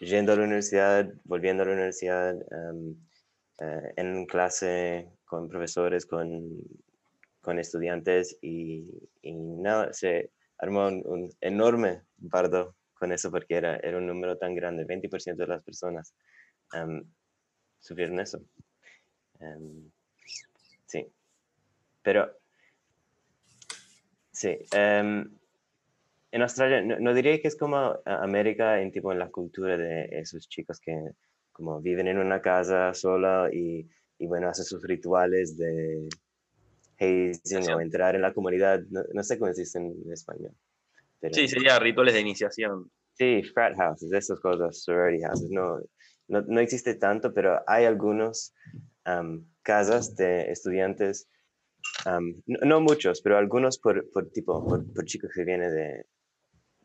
[0.00, 2.36] yendo a la universidad, volviendo a la universidad,
[3.60, 6.62] eh, en clase con profesores, con,
[7.42, 8.86] con estudiantes y,
[9.20, 14.54] y, nada, se armó un, enorme bardo con eso porque era, era un número tan
[14.54, 16.14] grande, 20% de las personas
[17.80, 18.40] sufrieron eso.
[20.86, 21.06] sí,
[22.02, 22.30] pero
[24.30, 25.38] sí, em,
[26.30, 30.46] en Australia no, diría que es como América en tipo en la cultura de esos
[30.48, 30.94] chicos que
[31.52, 36.08] como viven en una casa sola y, y bueno, hacen sus rituales de
[36.98, 40.54] hazing o entrar en la comunidad, no, sé cómo se dice en español.
[41.32, 42.90] Sí, sería rituales de iniciación.
[43.14, 45.78] Sí, frat houses, esas cosas, sorority houses, no,
[46.28, 48.54] no, no existe tanto, pero hay algunos
[49.62, 51.28] casas de estudiantes,
[52.46, 56.06] no, muchos, pero algunos por, por tipo, por, por chicos que vienen de,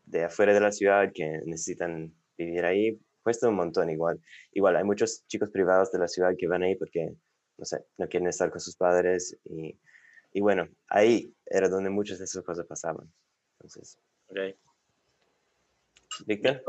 [0.04, 4.20] de afuera de la ciudad que necesitan vivir ahí cuesta un montón igual.
[4.52, 7.12] Igual, hay muchos chicos privados de la ciudad que van ahí porque,
[7.58, 9.76] no sé, no quieren estar con sus padres y,
[10.32, 13.12] y bueno, ahí era donde muchas de esas cosas pasaban.
[13.58, 13.98] Entonces.
[14.28, 14.56] Okay.
[16.26, 16.62] Víctor.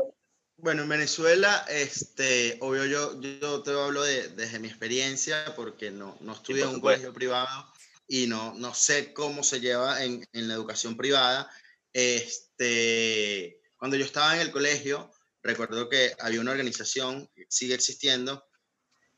[0.56, 6.16] Bueno, en Venezuela, este, obvio yo, yo te hablo de, desde mi experiencia porque no,
[6.20, 7.72] no estudié en un colegio privado
[8.08, 11.48] y no, no sé cómo se lleva en, en la educación privada.
[11.92, 18.44] Este, cuando yo estaba en el colegio, recuerdo que había una organización, sigue existiendo,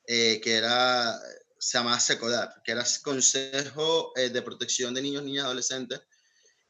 [0.07, 1.19] eh, que era,
[1.59, 6.03] se llamaba SECODAP, que era Consejo eh, de Protección de Niños, Niñas y Adolescentes,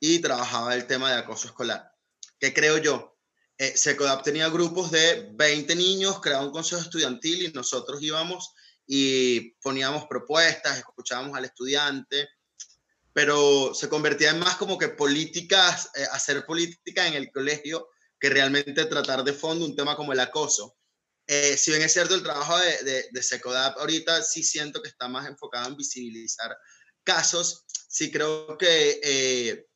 [0.00, 1.92] y trabajaba el tema de acoso escolar.
[2.38, 3.18] ¿Qué creo yo?
[3.58, 8.54] Eh, SECODAP tenía grupos de 20 niños, creaba un consejo estudiantil y nosotros íbamos
[8.86, 12.28] y poníamos propuestas, escuchábamos al estudiante,
[13.12, 18.86] pero se convertía en más como que políticas, hacer política en el colegio que realmente
[18.86, 20.76] tratar de fondo un tema como el acoso.
[21.26, 24.88] Eh, si bien es cierto, el trabajo de, de, de, Secodap ahorita sí siento que
[24.88, 26.56] está más enfocado en visibilizar
[27.04, 29.66] casos, sí creo que eh,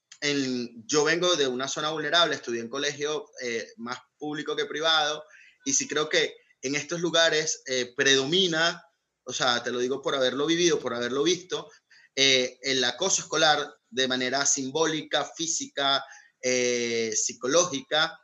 [0.87, 5.25] yo vengo de una zona vulnerable, estudié en colegio eh, más público que privado,
[5.65, 7.63] y sí creo que en estos lugares
[7.95, 8.83] predomina,
[9.25, 11.71] o sea, te lo digo por haberlo vivido, por haberlo visto,
[12.15, 16.03] el acoso escolar de manera simbólica, física,
[16.41, 18.19] psicológica,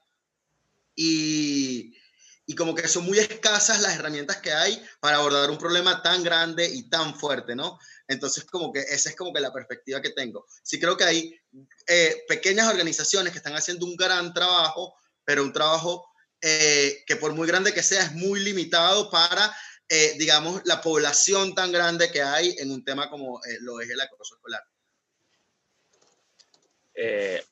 [2.51, 6.23] y como que son muy escasas las herramientas que hay para abordar un problema tan
[6.23, 7.79] grande y tan fuerte, ¿no?
[8.11, 10.44] Entonces, como que esa es como que la perspectiva que tengo.
[10.64, 11.40] Sí creo que hay
[11.87, 14.94] eh, pequeñas organizaciones que están haciendo un gran trabajo,
[15.25, 16.09] pero un trabajo
[16.42, 19.55] eh, que por muy grande que sea es muy limitado para,
[19.88, 24.01] eh, digamos, la población tan grande que hay en un tema como lo es el
[24.01, 24.62] acoso escolar.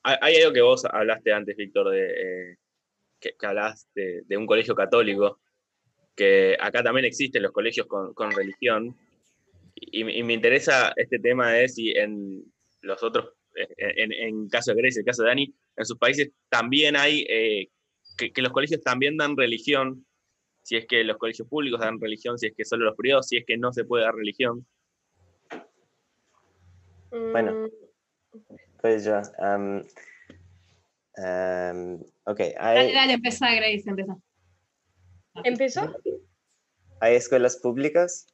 [0.03, 2.59] hay algo que vos hablaste antes, Víctor, de
[3.21, 5.41] que, hablas de, un colegio católico,
[6.17, 8.97] que acá también existen los colegios con, religión,
[9.81, 12.43] y, me interesa este tema de si en
[12.83, 16.97] los otros, en, en caso de Grecia, el caso de Dani, en sus países también
[16.97, 17.69] hay, eh,
[18.17, 20.05] que, los colegios también dan religión,
[20.63, 23.39] si es que los colegios públicos dan religión, si es que solo los privados, si
[23.39, 24.67] es que no se puede dar religión.
[27.11, 28.57] Bueno, mm.
[28.81, 29.23] pues ya.
[29.39, 29.85] Um,
[32.25, 32.41] ok.
[32.59, 34.17] Hay, dale, dale, Grace, empieza.
[35.45, 35.95] ¿Empezó?
[37.01, 38.27] Hay escuelas públicas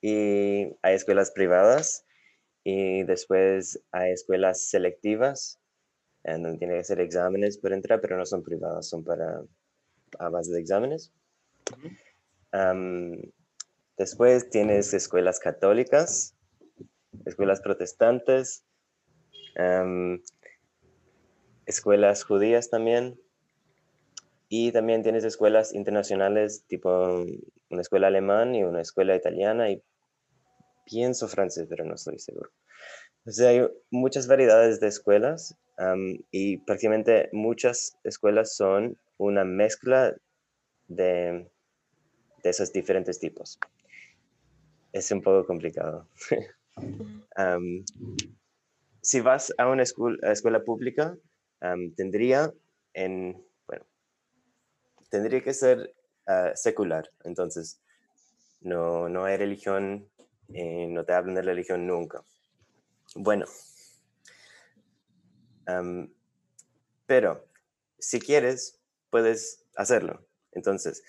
[0.00, 2.04] y hay escuelas privadas
[2.64, 5.58] y después hay escuelas selectivas
[6.24, 9.42] en donde tiene que hacer exámenes para entrar, pero no son privadas, son para
[10.18, 11.12] a base de exámenes.
[13.96, 16.34] después tienes escuelas católicas,
[17.24, 18.64] escuelas protestantes,
[21.66, 23.20] escuelas judías también.
[24.48, 27.24] Y también tienes escuelas internacionales, tipo
[27.70, 29.82] una escuela alemana y una escuela italiana y
[30.86, 32.50] pienso francés, pero no estoy seguro.
[33.26, 35.54] O sea, hay muchas variedades de escuelas
[36.30, 40.16] y prácticamente muchas escuelas son una mezcla
[40.88, 41.46] de,
[42.42, 43.58] de esos diferentes tipos.
[44.92, 46.08] Es un poco complicado.
[49.02, 51.16] si vas a una escuela pública,
[51.96, 52.52] tendría
[52.94, 53.42] en,
[55.08, 55.94] tendría que ser
[56.26, 57.80] ah, secular, entonces
[58.60, 60.08] no, no hay religión,
[60.52, 62.22] eh, no te hablan de religión nunca.
[63.14, 63.46] Bueno,
[67.06, 67.46] pero
[67.98, 70.26] si quieres, puedes hacerlo.
[70.52, 71.02] Entonces,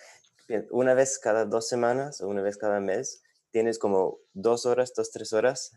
[0.47, 4.93] bien, una vez cada dos semanas o una vez cada mes, tienes como dos horas,
[4.95, 5.71] dos, tres horas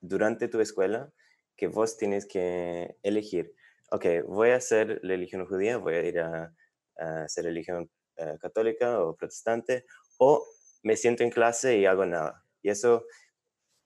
[0.00, 1.12] durante tu escuela
[1.56, 3.54] que vos tienes que elegir.
[3.90, 6.54] Ok, voy a hacer la religión judía, voy a ir a,
[6.98, 9.86] a hacer religión eh, católica o protestante,
[10.18, 10.44] o
[10.82, 12.44] me siento en clase y hago nada.
[12.62, 13.04] Y eso,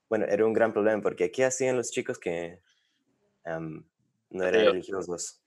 [0.09, 2.59] bueno, era un gran problema porque ¿qué hacían los chicos que
[3.45, 3.89] am,
[4.29, 5.41] no eran religiosos?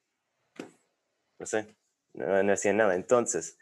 [1.38, 1.76] No sé,
[2.14, 2.94] no, no hacían nada.
[2.94, 3.58] Entonces,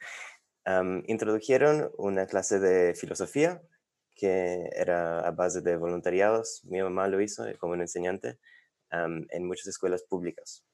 [0.65, 3.63] am, introdujeron una clase de filosofía
[4.15, 6.63] que era a base de voluntariados.
[6.65, 8.39] Mi mamá lo hizo eh, como un enseñante
[8.91, 10.65] am, en muchas escuelas públicas.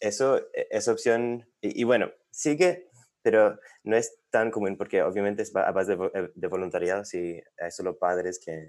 [0.00, 2.88] Eso, e- esa opción, y, y bueno, sigue,
[3.22, 7.40] pero no es tan común porque obviamente es a base de, eh, de voluntariados y
[7.58, 8.68] hay solo padres que,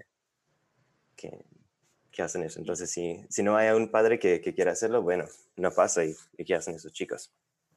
[1.16, 1.44] que,
[2.10, 2.60] que hacen eso.
[2.60, 5.24] Entonces, si, si no hay un padre que, que quiera hacerlo, bueno,
[5.56, 7.32] no pasa y, y ¿qué hacen esos chicos?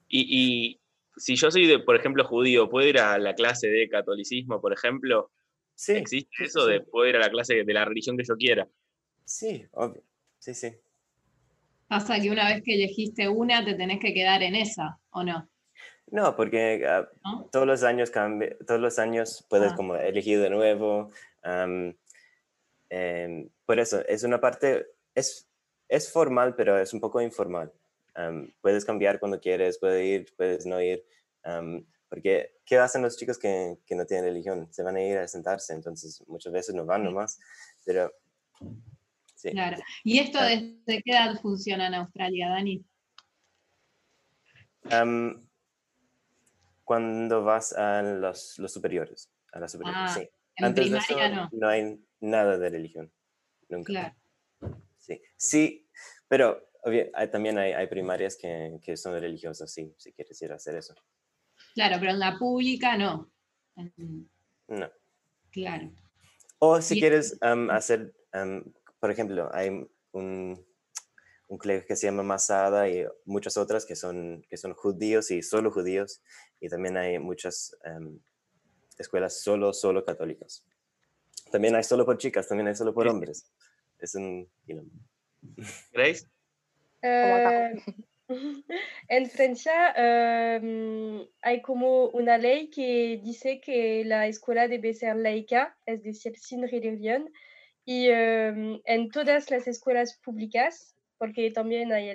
[0.07, 0.81] Y, y
[1.17, 4.73] si yo soy, de, por ejemplo, judío, ¿puedo ir a la clase de catolicismo, por
[4.73, 5.31] ejemplo?
[5.73, 6.73] Sí, ¿Existe eso sí.
[6.73, 8.67] de poder ir a la clase de la religión que yo quiera?
[9.25, 10.03] sí, obvio.
[10.39, 10.77] Sí, sí.
[11.87, 15.49] Pasa que una vez que elegiste una, te tenés que quedar en esa, ¿o no?
[16.07, 17.49] No, porque ah, ¿No?
[17.51, 19.75] todos los años cambia, todos los años puedes Ah.
[19.75, 21.09] como elegir de nuevo.
[22.89, 25.47] em, por eso, es una parte, es,
[25.89, 27.71] es formal, pero es un poco informal.
[28.13, 31.03] Am, puedes cambiar cuando quieres, puedes ir, puedes no ir.
[31.43, 34.67] am, porque, ¿qué hacen los chicos que, que no tienen religión?
[34.71, 37.39] Se van a ir a sentarse, entonces muchas veces no van nomás.
[37.83, 38.13] Pero,
[39.35, 39.51] sí.
[39.51, 39.77] Claro.
[40.03, 40.45] ¿Y esto Ah.
[40.47, 42.85] desde qué edad funciona en Australia, Dani?
[44.91, 45.44] Am,
[46.85, 50.29] cuando vas a los, los superiores, a la superior, Ah, sí.
[50.55, 51.17] En Antes de eso,
[51.51, 51.67] no.
[51.67, 53.11] hay nada de religión.
[53.67, 53.91] Nunca.
[53.91, 54.15] Claro.
[54.97, 55.89] Sí, sí,
[56.29, 60.51] pero obvio, hay- también hay, hay primarias que, que son religiosas, sí, si quieres ir
[60.51, 60.95] a hacer eso.
[61.73, 63.29] Claro, pero en la pública no.
[64.67, 64.89] No.
[65.51, 65.91] Claro.
[66.59, 68.63] O si Y- quieres am, hacer, am,
[68.99, 70.65] por ejemplo, hay un,
[71.47, 75.41] un colegio que se llama Masada y muchas otras que son, que son judíos y
[75.41, 76.21] solo judíos.
[76.59, 78.19] Y también hay muchas am,
[78.97, 80.65] escuelas solo, solo católicas.
[81.51, 83.51] También hay solo por chicas, también hay solo por hombres.
[83.99, 84.91] Es un quilombo.
[85.93, 86.27] ¿Grace?
[87.01, 87.71] acá.
[87.71, 87.83] Eh,
[89.09, 95.77] en Francia em, hay como una ley que dice que la escuela debe ser laica,
[95.85, 97.31] es decir, sin religión,
[97.85, 102.09] y em, en todas las escuelas públicas, porque también hay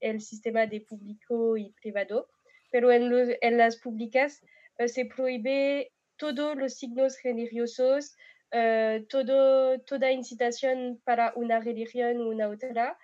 [0.00, 2.28] el, sistema de público y privado,
[2.70, 4.40] pero en, los- en las públicas
[4.78, 8.16] eh, se prohíbe todos los signos religiosos,
[8.50, 12.98] eh, todo, toda incitación para una religión u una otra.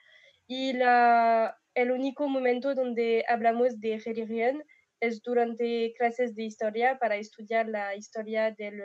[0.47, 4.63] Y la, el único momento donde hablamos de religión
[5.01, 8.83] es durante clases de historia para estudiar la historia del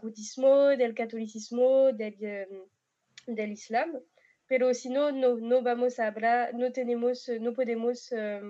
[0.00, 2.48] budismo, del catolicismo, del, eh,
[3.26, 3.98] del islam.
[4.52, 8.42] Pero si no, no, vamos a hablar, no, tenemos, eh, no podemos eh,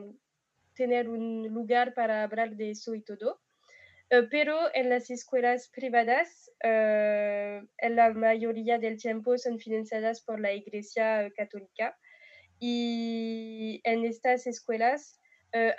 [0.74, 3.40] tener un lugar para hablar de eso y todo.
[4.10, 10.40] Eh, pero en las escuelas privadas, eh, en la mayoría del tiempo son financiadas por
[10.40, 11.96] la Iglesia Católica.
[12.58, 15.20] Y en estas escuelas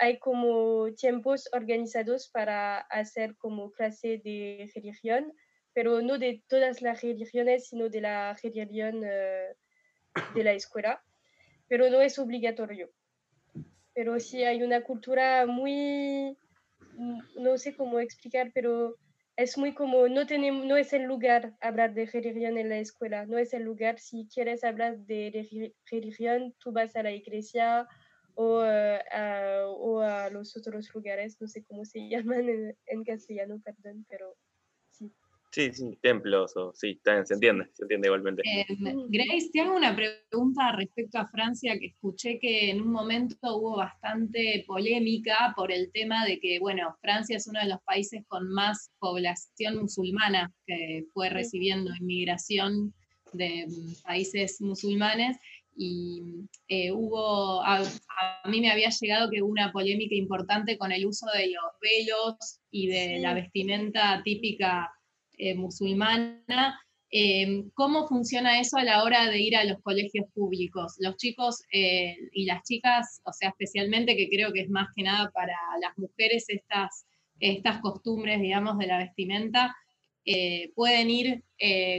[0.00, 5.34] hay como tiempos organizados para hacer como clase de religión,
[5.74, 9.02] pero no de todas las religiones, sino de la religión
[10.34, 11.02] de la escuela,
[11.68, 12.90] pero no es obligatorio.
[13.94, 16.36] Pero sí hay una cultura muy,
[17.36, 18.96] no sé cómo explicar, pero
[19.36, 23.26] es muy como, no, tenemos, no es el lugar hablar de religión en la escuela,
[23.26, 27.88] no es el lugar, si quieres hablar de reli- religión, tú vas a la iglesia
[28.34, 33.60] o, eh, a, o a los otros lugares, no sé cómo se llaman en castellano,
[33.64, 34.36] perdón, pero
[35.54, 35.72] sí.
[35.72, 38.42] Sí, templos, o sí, bien, se entiende, se entiende igualmente.
[38.44, 38.66] Eh,
[39.08, 43.76] Grace, te hago una pregunta respecto a Francia, que escuché que en un momento hubo
[43.76, 48.48] bastante polémica por el tema de que, bueno, Francia es uno de los países con
[48.50, 52.92] más población musulmana que fue recibiendo inmigración
[53.32, 55.36] de mm, países musulmanes
[55.76, 56.22] y
[56.68, 61.04] eh, hubo, a, a mí me había llegado que hubo una polémica importante con el
[61.06, 63.18] uso de los velos y de Sí.
[63.20, 64.90] la vestimenta típica
[65.38, 66.78] eh, musulmana.
[67.16, 70.96] Eh, ¿Cómo funciona eso a la hora de ir a los colegios públicos?
[70.98, 75.04] Los chicos eh, y las chicas, o sea, especialmente que creo que es más que
[75.04, 77.06] nada para las mujeres estas,
[77.38, 79.76] estas costumbres, digamos, de la vestimenta,
[80.24, 81.44] eh, pueden ir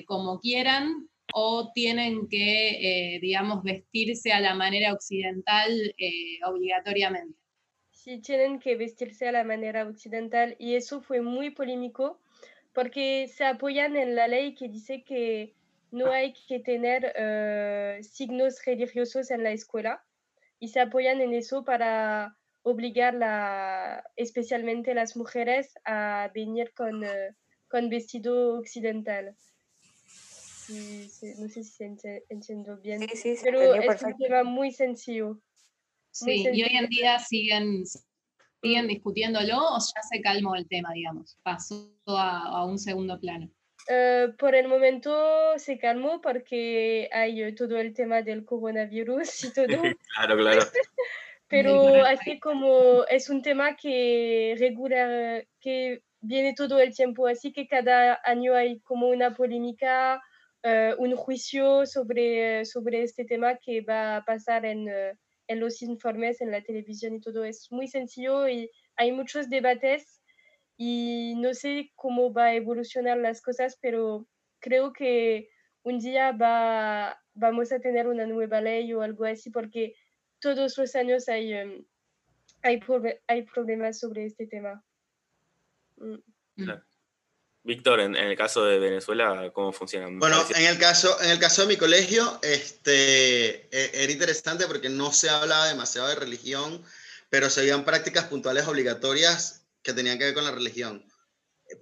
[0.06, 5.96] como quieran o tienen que, digamos, vestirse a la manera occidental
[6.46, 7.38] obligatoriamente.
[7.92, 12.20] Sí, tienen que vestirse a la manera occidental y eso fue muy polémico
[12.76, 15.56] porque se apoyan en la ley que dice que
[15.92, 20.04] no hay que tener eh, signos religiosos en la escuela
[20.60, 27.04] y se apoyan en eso para obligar la, especialmente las mujeres a venir con,
[27.68, 29.36] con vestido occidental
[30.70, 33.02] no sé si se entiendo bien,
[33.44, 35.40] pero es un tema muy sencillo.
[36.12, 37.84] sí, y hoy en día siguen,
[38.62, 43.49] siguen discutiéndolo o ya se calmó el tema, digamos, pasó a, un segundo plano.
[43.88, 45.14] Eh, por el momento
[45.58, 49.68] se calmó porque hay todo el tema del coronavirus y todo.
[49.68, 50.62] claro, claro.
[51.47, 57.68] Pero así como es un tema que regular, que viene todo el tiempo, así que
[57.68, 60.20] cada año hay como una polémica
[60.68, 65.14] eh, un juicio sobre, sobre este tema que va a pasar en, eh,
[65.48, 67.43] en, los informes, en la televisión y todo.
[67.43, 70.22] Es muy sencillo y hay muchos debates
[70.78, 74.28] y no sé cómo va a evolucionar las cosas, pero
[74.60, 75.50] creo que
[75.84, 79.96] un día va, vamos a tener una nueva ley o algo así porque
[80.39, 81.86] todos los años hay, em,
[83.54, 84.84] problemas sobre este tema.
[85.98, 86.16] Mm.
[87.66, 90.07] Víctor, en, el caso de Venezuela, ¿cómo funciona?
[90.11, 94.88] Bueno, en el, caso, en el caso de mi colegio, este, e, era interesante porque
[94.88, 96.86] no se hablaba demasiado de religión,
[97.28, 101.11] pero se habían prácticas puntuales obligatorias que tenían que ver con la religión.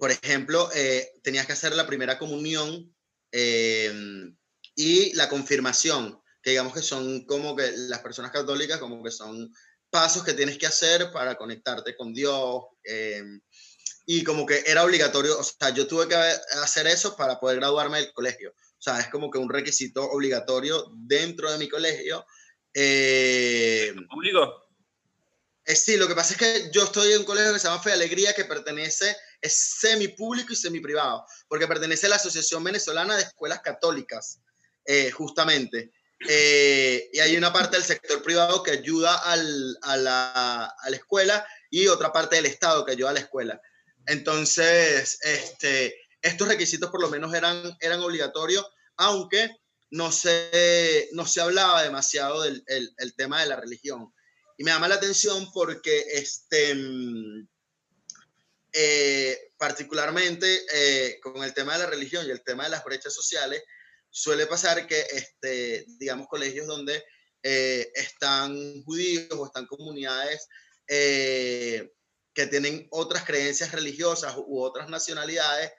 [0.00, 2.90] Por ejemplo, eh, tenías que hacer la primera comunión
[3.30, 4.34] em,
[4.74, 9.52] y la confirmación, que digamos que son como que las personas católicas, como que son
[9.90, 12.62] pasos que tienes que hacer para conectarte con Dios.
[12.82, 13.22] Eh,
[14.06, 17.98] y como que era obligatorio, o sea, yo tuve que hacer eso para poder graduarme
[17.98, 18.50] del colegio.
[18.50, 22.26] O sea, es como que un requisito obligatorio dentro de mi colegio.
[22.74, 24.64] Eh, ¿Público?
[25.64, 27.82] Eh, sí, lo que pasa es que yo estoy en un colegio que se llama
[27.82, 32.62] Fe Alegría, que pertenece, es semi público y semi privado, porque pertenece a la Asociación
[32.62, 34.40] Venezolana de Escuelas Católicas,
[34.84, 35.92] eh, justamente.
[36.28, 40.96] Eh, y hay una parte del sector privado que ayuda al, a, la, a la
[40.96, 43.60] escuela y otra parte del Estado que ayuda a la escuela.
[44.06, 49.50] Entonces, este, estos requisitos por lo menos eran, eran obligatorios, aunque
[49.90, 54.12] no se, no se hablaba demasiado del el, tema de la religión.
[54.56, 56.74] Y me llama la atención porque este,
[58.72, 63.14] eh, particularmente eh, con el tema de la religión y el tema de las brechas
[63.14, 63.62] sociales,
[64.10, 67.04] suele pasar que, este, digamos, colegios donde
[67.42, 70.48] eh, están judíos o están comunidades
[72.34, 75.72] que tienen otras creencias religiosas u otras nacionalidades,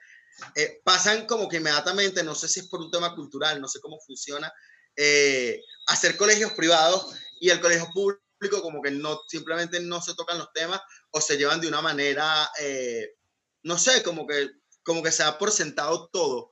[0.54, 3.80] eh, pasan como que inmediatamente, no sé si es por un tema cultural, no sé
[3.80, 4.52] cómo funciona,
[4.96, 10.38] eh, hacer colegios privados y el colegio público como que no, simplemente no se tocan
[10.38, 10.80] los temas
[11.10, 13.14] o se llevan de una manera, eh,
[13.62, 14.50] no sé, como que,
[14.82, 16.50] como que se da por sentado todo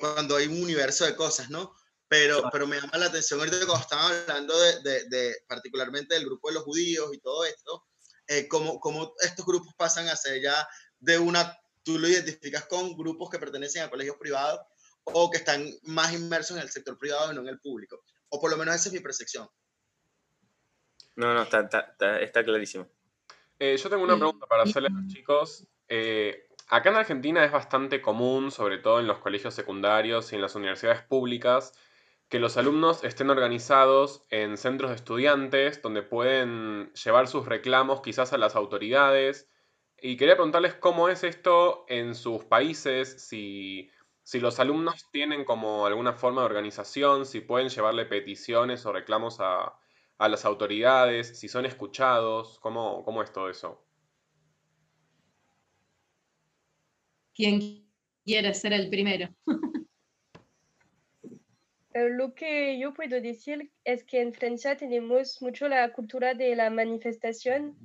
[0.00, 1.74] cuando hay un universo de cosas, ¿no?
[2.08, 6.24] Pero, pero me llama la atención ahorita cuando estaban hablando de, de, de particularmente del
[6.24, 7.84] grupo de los judíos y todo esto,
[8.28, 10.68] eh, cómo, estos grupos pasan a ser ya
[10.98, 14.60] de una, tú lo identificas con grupos que pertenecen a colegios privados
[15.04, 18.02] o que están más inmersos en el sector privado y no en el público.
[18.30, 19.48] O por lo menos esa es mi percepción.
[21.16, 22.88] No, no, está, está, está clarísimo.
[23.58, 25.66] Eh, yo tengo una pregunta para hacerle a los chicos.
[25.88, 30.42] Eh, acá en Argentina es bastante común, sobre todo en los colegios secundarios y en
[30.42, 31.72] las universidades públicas,
[32.34, 38.32] que los alumnos estén organizados en centros de estudiantes donde pueden llevar sus reclamos quizás
[38.32, 39.48] a las autoridades.
[40.02, 43.88] Y quería preguntarles cómo es esto en sus países, si,
[44.32, 49.72] los alumnos tienen como alguna forma de organización, si pueden llevarle peticiones o reclamos a,
[50.18, 53.86] las autoridades, si son escuchados, ¿cómo, cómo es todo eso?
[57.32, 57.88] ¿Quién
[58.24, 59.28] quiere ser el primero?
[61.94, 66.68] Lo que yo puedo decir es que en Francia tenemos mucho la cultura de la
[66.68, 67.76] manifestación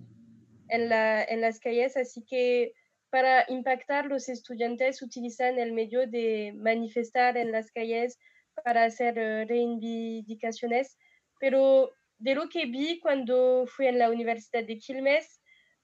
[0.68, 2.74] en, la, en las calles, así que
[3.12, 8.18] para impactar los estudiantes utilizan el medio de manifestar en las calles
[8.64, 10.98] para hacer eh, reivindicaciones,
[11.40, 15.40] pero de lo que vi cuando fui en la Universidad de Quilmes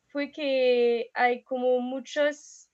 [0.08, 2.70] fue que hay como muchos,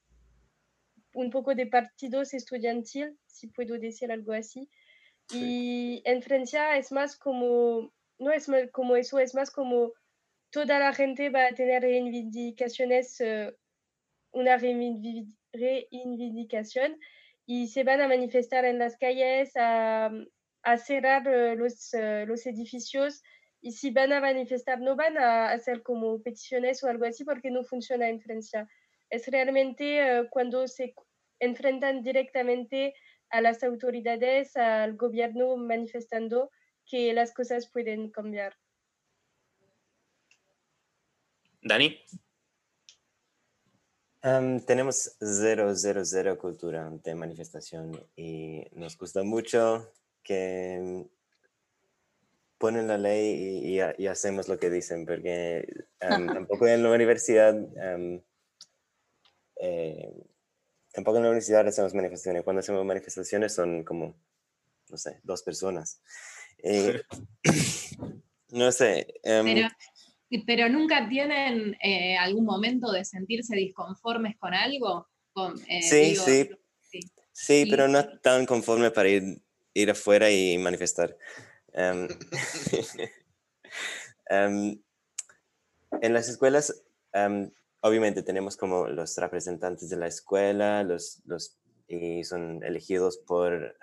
[1.13, 4.69] un poco de partidos estudiantil, si puedo decir algo así,
[5.33, 9.93] y en Francia es más como, no es como eso, es más como
[10.51, 13.55] toda la gente va a tener reivindicaciones, eh,
[14.31, 16.99] una reivindicación
[17.45, 20.11] y se van a manifestar en las calles a,
[20.63, 23.21] a cerrar eh, los, eh, los edificios
[23.61, 27.51] y si van a manifestar no van a hacer como peticiones o algo así porque
[27.51, 28.67] no funciona en Francia.
[29.09, 30.95] Es realmente eh, cuando se
[31.39, 32.93] enfrentan directamente
[33.31, 36.51] a las autoridades, al gobierno manifestando
[36.85, 38.55] que las cosas pueden cambiar.
[41.63, 41.99] Dani.
[44.65, 49.91] tenemos cero, cero, cero cultura de manifestación y nos gusta mucho
[50.23, 51.07] que
[52.57, 55.67] ponen la ley y, hacemos lo que dicen, porque
[55.99, 57.55] tampoco en la universidad,
[59.55, 60.13] eh,
[60.93, 62.43] tampoco en la universidad hacemos manifestaciones.
[62.43, 64.15] Cuando hacemos manifestaciones son como,
[64.89, 66.01] no sé, dos personas.
[66.59, 67.01] Eh,
[68.49, 69.07] no sé.
[69.23, 69.69] Em,
[70.45, 75.07] pero, nunca tienen eh, algún momento de sentirse disconformes con algo.
[75.81, 76.49] sí, sí,
[77.31, 79.41] sí, pero no tan conforme para ir,
[79.73, 81.17] ir afuera y manifestar.
[81.73, 82.07] Em,
[84.29, 84.81] em,
[86.01, 86.83] en las escuelas,
[87.81, 91.57] obviamente tenemos como los representantes de la escuela, los, los,
[91.87, 93.75] y son elegidos por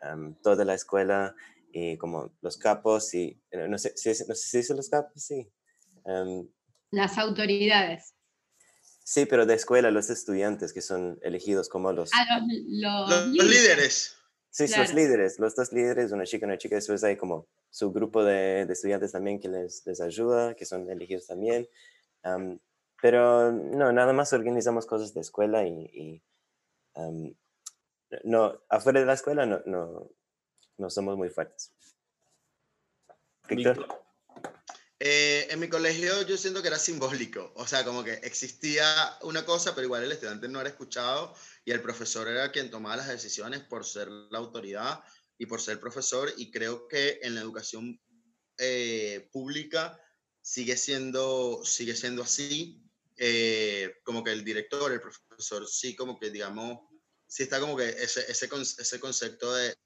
[0.42, 1.34] toda la escuela
[1.72, 5.48] y como los capos y eh, no sé, si no sé si los capos, sí.
[6.90, 8.14] las autoridades.
[9.04, 12.10] Sí, pero de escuela, los estudiantes que son elegidos como los...
[12.12, 14.14] Ah, los, los líderes.
[14.50, 17.90] Sí, los líderes, los dos líderes, una chica y una chica, después hay como su
[17.90, 21.66] grupo de, de estudiantes también que les, les, ayuda, que son elegidos también.
[23.00, 26.22] Pero no, nada más organizamos cosas de escuela y,
[28.24, 30.10] no, afuera de la escuela no, no,
[30.78, 31.72] no somos muy fuertes.
[33.48, 33.86] Víctor.
[35.00, 38.84] Eh, en mi colegio yo siento que era simbólico, o sea, como que existía
[39.22, 42.96] una cosa, pero igual el estudiante no era escuchado y el profesor era quien tomaba
[42.96, 45.04] las decisiones por ser la autoridad
[45.38, 48.00] y por ser profesor y creo que en la educación
[48.58, 50.00] eh, pública
[50.42, 52.82] sigue siendo, sigue siendo así,
[53.18, 56.78] eh, como que el director, el profesor, sí como que digamos,
[57.26, 58.48] sí está como que ese, ese,
[58.78, 59.76] ese concepto de,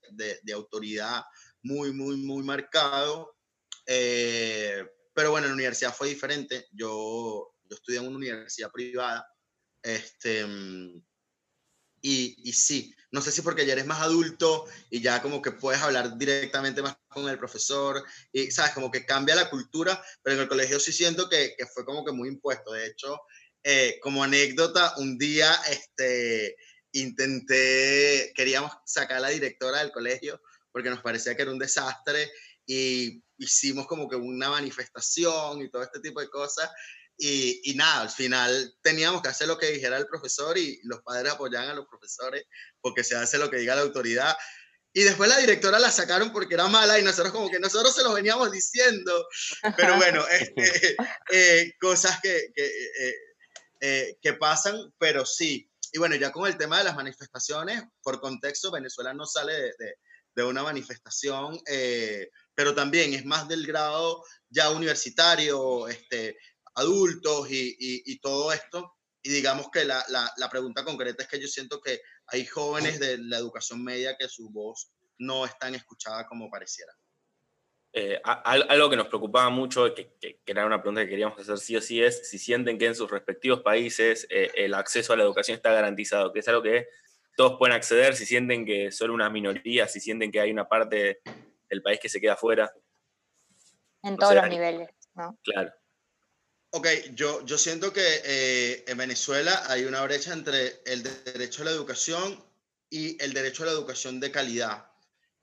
[0.43, 1.25] de, autoridad
[1.63, 3.37] muy, muy, muy marcado.
[3.87, 6.69] Eh, pero bueno, en la universidad fue diferente.
[6.73, 9.27] Yo, yo estudié en una universidad privada.
[9.83, 10.47] Este,
[12.03, 15.81] y, sí, no sé si porque ya eres más adulto y ya como que puedes
[15.81, 18.73] hablar directamente más con el profesor y, ¿sabes?
[18.73, 22.05] Como que cambia la cultura, pero en el colegio sí siento que, que fue como
[22.05, 22.73] que muy impuesto.
[22.73, 23.21] De hecho,
[23.63, 26.57] eh, como anécdota, un día este,
[26.91, 30.41] intenté, queríamos sacar a la directora del colegio
[30.73, 32.31] porque nos parecía que era un desastre
[32.67, 36.71] y hicimos como que una manifestación y todo este tipo de cosas.
[37.25, 41.03] Y, y, nada, al final teníamos que hacer lo que dijera el profesor y los
[41.03, 42.43] padres apoyaban a los profesores
[42.81, 44.37] porque se hace lo que diga la autoridad.
[44.93, 48.03] Y después la directora la sacaron porque era mala y nosotros como que nosotros se
[48.03, 49.25] lo veníamos diciendo.
[49.77, 50.97] Pero bueno, este,
[51.31, 53.15] eh, cosas que, que, eh,
[53.83, 55.71] eh, que pasan, pero sí.
[55.93, 59.73] Y bueno, ya con el tema de las manifestaciones, por contexto, Venezuela no sale de,
[59.79, 59.95] de,
[60.35, 61.57] de una manifestación
[62.55, 66.37] pero también es más del grado ya universitario, este,
[66.75, 68.95] adultos y, y, todo esto.
[69.23, 72.99] Y digamos que la, la, la, pregunta concreta es que yo siento que hay jóvenes
[72.99, 76.93] de la educación media que su voz no es tan escuchada como pareciera.
[77.95, 81.77] Eh, algo que nos preocupaba mucho, que, que, era una pregunta que queríamos hacer sí
[81.77, 85.25] o sí, es si sienten que en sus respectivos países eh, el acceso a la
[85.25, 86.89] educación está garantizado, que es algo que
[87.37, 91.21] todos pueden acceder, si sienten que solo una minoría, si sienten que hay una parte
[91.69, 92.73] el país que se queda fuera.
[94.03, 95.39] En todos los niveles, ¿no?
[95.43, 95.73] Claro.
[96.75, 101.67] Ok, yo, yo siento que eh, en Venezuela hay una brecha entre el derecho a
[101.67, 102.43] la educación
[102.89, 104.87] y el derecho a la educación de calidad.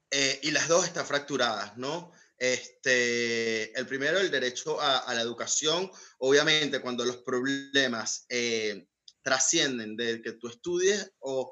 [0.10, 2.12] Eh, y las dos están fracturadas, ¿no?
[2.36, 8.88] Este, el primero, el derecho a, a la educación, obviamente cuando los problemas eh,
[9.22, 11.52] trascienden de que tú estudies o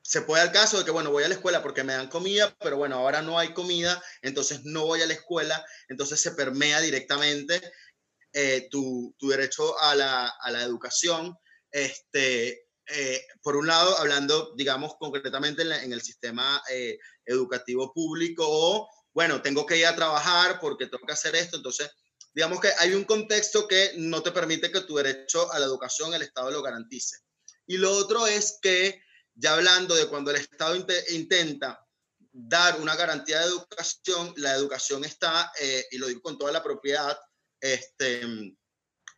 [0.00, 2.54] se puede al caso de que, bueno, voy a la escuela porque me dan comida,
[2.60, 6.80] pero bueno, ahora no hay comida, entonces no voy a la escuela, entonces se permea
[6.80, 7.60] directamente
[8.32, 11.36] eh, tu, tu, derecho a la, a la educación.
[11.70, 18.88] Este, eh, por un lado, hablando, digamos, concretamente en, el sistema eh, educativo público, o,
[19.12, 21.90] bueno, tengo que ir a trabajar porque tengo que hacer esto, entonces,
[22.34, 26.14] digamos que hay un contexto que no te permite que tu derecho a la educación
[26.14, 27.18] el Estado lo garantice.
[27.66, 29.02] Y lo otro es que
[29.34, 30.74] ya hablando de cuando el Estado
[31.10, 31.86] intenta
[32.32, 35.52] dar una garantía de educación, la educación está,
[35.90, 37.18] y lo digo con toda la propiedad,
[37.62, 38.22] este,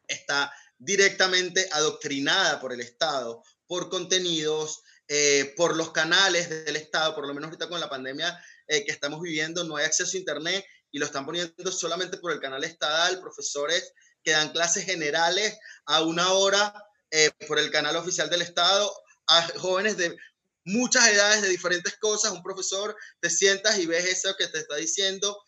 [0.07, 7.26] está directamente adoctrinada por el Estado, por contenidos eh, por los canales del Estado, por
[7.26, 10.64] lo menos ahorita con la pandemia eh, que estamos viviendo, no hay acceso a Internet
[10.90, 13.92] y lo están poniendo solamente por el canal estatal, profesores
[14.22, 16.72] que dan clases generales a una hora
[17.11, 18.90] eh, por el canal oficial del Estado,
[19.26, 20.16] a jóvenes de
[20.64, 24.76] muchas edades de diferentes cosas, un profesor, te sientas y ves eso que te está
[24.76, 25.38] diciendo,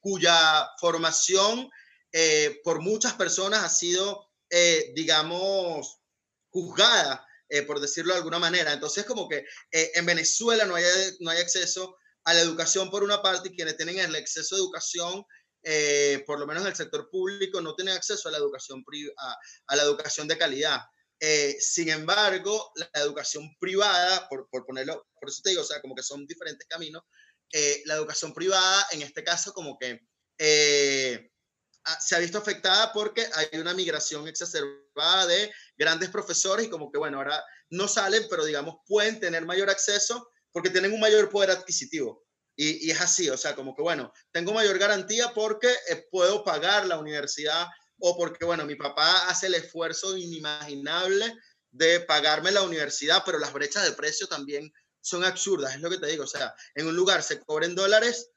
[0.00, 1.70] cuya formación
[2.64, 4.28] por muchas personas ha sido,
[4.94, 6.00] digamos,
[6.50, 8.72] juzgada eh, por decirlo de alguna manera.
[8.72, 10.84] Entonces, como que eh, en Venezuela no hay,
[11.20, 14.60] no hay acceso a la educación por una parte y quienes tienen el exceso de
[14.60, 15.24] educación,
[15.62, 18.84] eh, por lo menos en el sector público, no tienen acceso a la educación,
[19.16, 19.36] a,
[19.68, 20.80] a la educación de calidad.
[21.58, 25.94] sin embargo, la educación privada, por, por, ponerlo, por eso te digo, o sea, como
[25.94, 27.02] que son diferentes caminos,
[27.86, 30.06] la educación privada, en este caso, como que
[32.00, 36.98] se ha visto afectada porque hay una migración exacerbada de grandes profesores y como que,
[36.98, 41.50] bueno, ahora no salen, pero digamos, pueden tener mayor acceso porque tienen un mayor poder
[41.50, 42.24] adquisitivo.
[42.56, 46.86] Y, es así, o sea, como que, bueno, tengo mayor garantía porque eh, puedo pagar
[46.86, 47.68] la universidad
[48.00, 51.36] o porque, bueno, mi papá hace el esfuerzo inimaginable
[51.70, 55.98] de pagarme la universidad, pero las brechas de precio también son absurdas, es lo que
[55.98, 58.30] te digo, o sea, en un lugar se cobra en dólares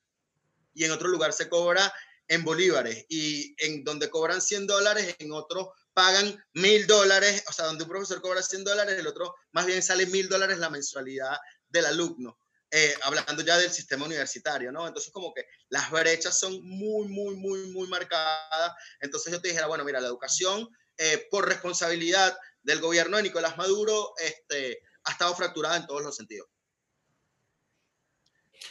[0.73, 1.91] y en otro lugar se cobra
[2.31, 7.65] en bolívares y en donde cobran 100 dólares, en otro pagan mil dólares, o sea,
[7.65, 11.37] donde un profesor cobra 100 dólares, el otro más bien sale mil dólares la mensualidad
[11.67, 12.39] del alumno.
[12.71, 14.87] Eh, hablando ya del sistema universitario, ¿no?
[14.87, 18.75] Entonces como que las brechas son muy, muy, muy, muy marcadas.
[19.01, 23.57] Entonces yo te dijera, bueno, mira, la educación eh, por responsabilidad del gobierno de Nicolás
[23.57, 26.47] Maduro este, ha estado fracturada en todos los sentidos.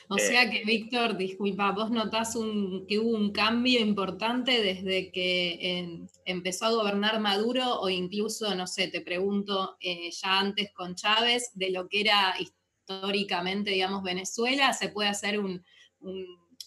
[0.09, 5.11] O eh, sea que, Víctor, disculpa, vos notás un, que hubo un cambio importante desde
[5.11, 10.95] que empezó a gobernar Maduro o incluso, no sé, te pregunto, eh, ya antes con
[10.95, 15.65] Chávez, de lo que era históricamente, digamos, Venezuela, ¿se puede hacer un,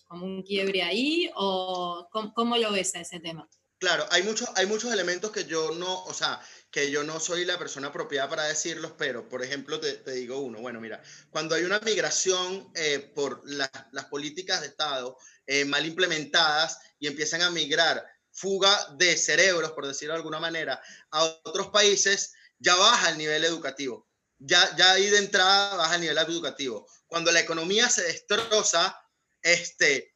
[0.05, 3.47] como un quiebre ahí o cómo, cómo lo ves a ese tema?
[3.77, 6.39] Claro, hay muchos, hay muchos elementos que yo no, o sea,
[6.73, 10.59] que yo no soy la persona apropiada para decirlos, pero por ejemplo te, digo uno,
[10.59, 15.15] bueno, mira, cuando hay una migración eh, por las políticas de Estado
[15.45, 20.81] eh, mal implementadas y empiezan a migrar fuga de cerebros, por decirlo de alguna manera,
[21.11, 24.09] a otros países, ya baja el nivel educativo.
[24.39, 26.87] Ya, ya ahí de entrada baja el nivel educativo.
[27.05, 28.99] Cuando la economía se destroza,
[29.43, 30.15] este,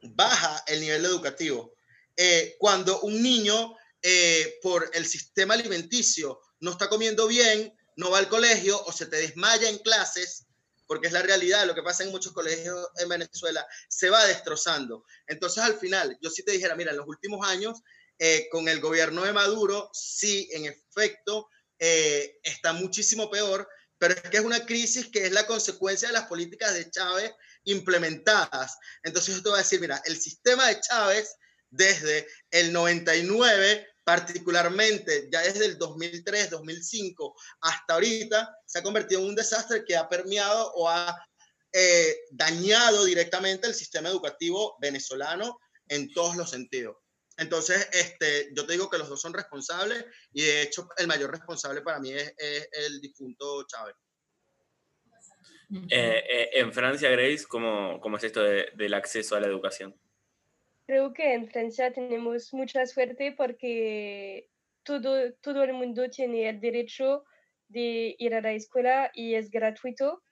[0.00, 1.74] baja el nivel educativo.
[2.16, 8.18] Eh, cuando un niño eh, por el sistema alimenticio no está comiendo bien, no va
[8.18, 10.46] al colegio o se te desmaya en clases,
[10.86, 15.04] porque es la realidad, lo que pasa en muchos colegios en Venezuela, se va destrozando.
[15.26, 17.80] Entonces al final, yo sí te dijera, mira, en los últimos años,
[18.18, 23.68] eh, con el gobierno de Maduro, sí, en efecto, está muchísimo peor,
[23.98, 27.32] pero es que es una crisis que es la consecuencia de las políticas de Chávez
[27.64, 28.78] implementadas.
[29.02, 31.36] Entonces yo te voy a decir, mira, el sistema de Chávez
[31.76, 39.28] desde el 99, particularmente ya desde el 2003, 2005 hasta ahorita, se ha convertido en
[39.28, 41.16] un desastre que ha permeado o ha
[41.72, 45.58] eh, dañado directamente el sistema educativo venezolano
[45.88, 46.96] en todos los sentidos.
[47.36, 51.30] Entonces, este, yo te digo que los dos son responsables y de hecho el mayor
[51.30, 52.34] responsable para mí es,
[52.72, 53.94] el difunto Chávez.
[55.90, 59.94] Eh, eh, en Francia, Grace, ¿cómo, ¿cómo, es esto del acceso a la educación?
[60.86, 64.48] Creo que en Francia tenemos mucha suerte porque
[64.84, 67.24] todo, todo el mundo tiene el derecho
[67.68, 70.22] de ir a la escuela y es gratuito.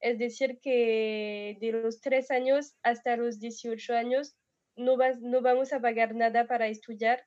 [0.00, 4.36] Es decir, que de los tres años hasta los 18 años
[4.76, 7.24] no, no vamos a pagar nada para estudiar.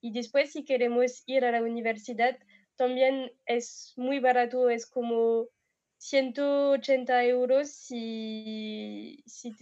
[0.00, 2.38] Y después, si queremos ir a la universidad,
[2.76, 5.48] también es muy barato, es como
[5.98, 9.52] 180 euros si, si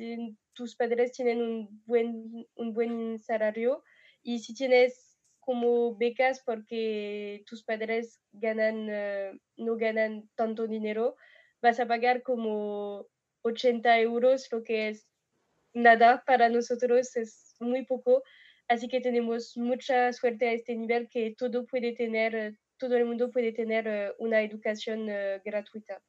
[0.61, 3.82] tus padres tienen un buen, un buen salario
[4.22, 11.16] y si tienes como becas porque tus padres ganan, eh, no ganan tanto dinero,
[11.62, 13.06] vas a pagar como
[13.40, 15.08] 80 euros, lo que es
[15.72, 18.22] nada para nosotros, es muy poco.
[18.68, 23.30] Así que tenemos mucha suerte a este nivel que todo puede tener, todo el mundo
[23.30, 26.02] puede tener eh, una educación eh, gratuita.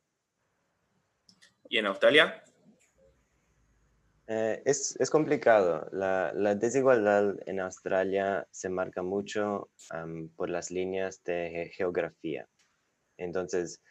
[1.70, 2.44] ¿Y en Australia?
[4.28, 5.88] Eh, es, es, complicado.
[5.92, 9.70] La, la, desigualdad en Australia se marca mucho
[10.36, 12.48] por las líneas de geografía.
[13.18, 13.82] Entonces,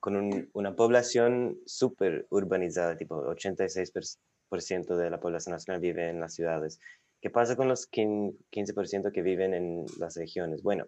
[0.00, 6.78] con una población súper urbanizada, tipo 86% de la población nacional vive en las ciudades.
[7.20, 10.62] ¿Qué pasa con los 15% que viven en las regiones?
[10.62, 10.86] Bueno,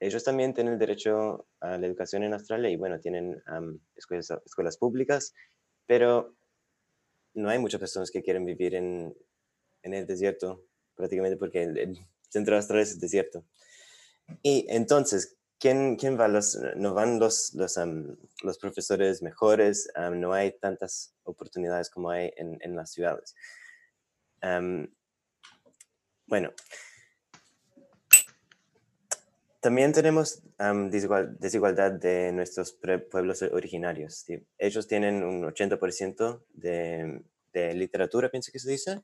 [0.00, 3.42] ellos también tienen derecho a la educación en Australia y bueno, tienen
[3.94, 5.34] escuelas, escuelas públicas,
[5.86, 6.34] pero
[7.36, 9.16] no hay muchas personas que quieren vivir en,
[9.82, 10.64] en el desierto,
[10.94, 13.46] prácticamente porque el, centro de Australia es desierto.
[14.42, 16.26] Y entonces, ¿quién, quién va?
[16.26, 17.78] Los, no van los, los,
[18.42, 23.34] los profesores mejores, no hay tantas oportunidades como hay en, en las ciudades.
[26.26, 26.52] bueno,
[29.60, 30.42] también tenemos
[30.90, 32.72] desigualdad de nuestros
[33.10, 34.24] pueblos originarios.
[34.58, 39.00] Ellos tienen un 80% de, de, literatura, pienso que se dice.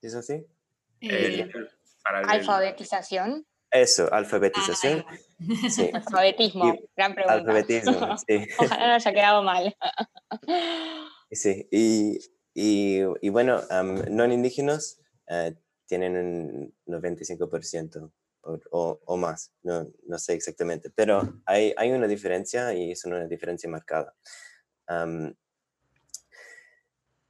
[0.00, 0.46] ¿Es así?
[1.00, 1.50] Eh,
[2.04, 3.46] alfabetización.
[3.70, 5.04] Eso, alfabetización.
[5.94, 7.34] Alfabetismo, gran pregunta.
[7.34, 8.46] Alfabetismo, sí.
[8.58, 9.74] Ojalá no haya quedado mal.
[11.30, 12.18] sí, y,
[12.54, 13.62] y, y bueno,
[14.10, 15.00] no indígenas
[15.30, 15.54] uh,
[15.86, 18.12] tienen un 95%
[18.42, 23.26] o, o, más, no, no, sé exactamente, pero hay, hay, una diferencia y es una
[23.26, 24.14] diferencia marcada.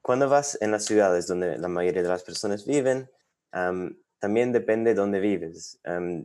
[0.00, 3.10] cuando vas en las ciudades donde la mayoría de las personas viven,
[4.18, 5.80] también depende dónde vives.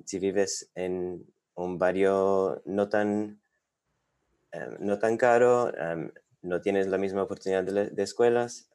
[0.06, 1.26] si vives en
[1.56, 3.42] un barrio no tan,
[4.80, 5.72] no tan caro,
[6.42, 8.70] no tienes la misma oportunidad de, de escuelas,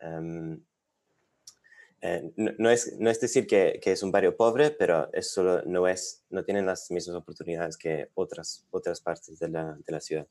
[2.04, 5.62] eh, no, es, no es decir que, que, es un barrio pobre, pero es solo,
[5.62, 10.00] no, es, no tienen las mismas oportunidades que otras, otras partes de la, de la
[10.00, 10.26] ciudad.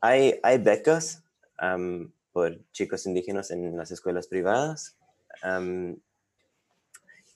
[0.00, 1.24] Hay, hay becas
[2.32, 4.96] por chicos indígenas en las escuelas privadas,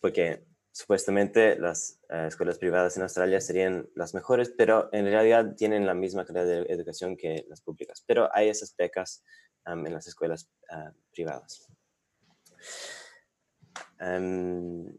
[0.00, 5.84] porque supuestamente las eh, escuelas privadas en Australia serían las mejores, pero en realidad tienen
[5.84, 8.04] la misma calidad de educación que las públicas.
[8.06, 9.24] Pero hay esas becas
[9.66, 11.68] en las escuelas ah, privadas.
[14.02, 14.98] Em,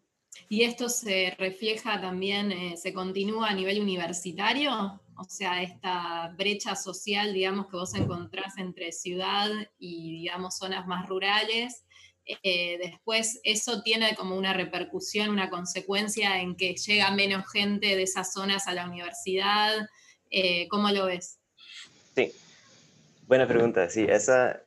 [0.50, 5.02] ¿Y esto se refleja también, eh, se continúa a nivel universitario?
[5.18, 11.08] O sea, esta brecha social, digamos, que vos encontrás entre ciudad y, digamos, zonas más
[11.08, 11.84] rurales,
[12.26, 18.04] eh, después eso tiene como una repercusión, una consecuencia en que llega menos gente de
[18.04, 19.90] esas zonas a la universidad.
[20.32, 21.40] Eh, ¿Cómo lo ves?
[22.16, 22.32] Sí,
[23.28, 23.90] buena pregunta.
[23.90, 24.62] Sí, esa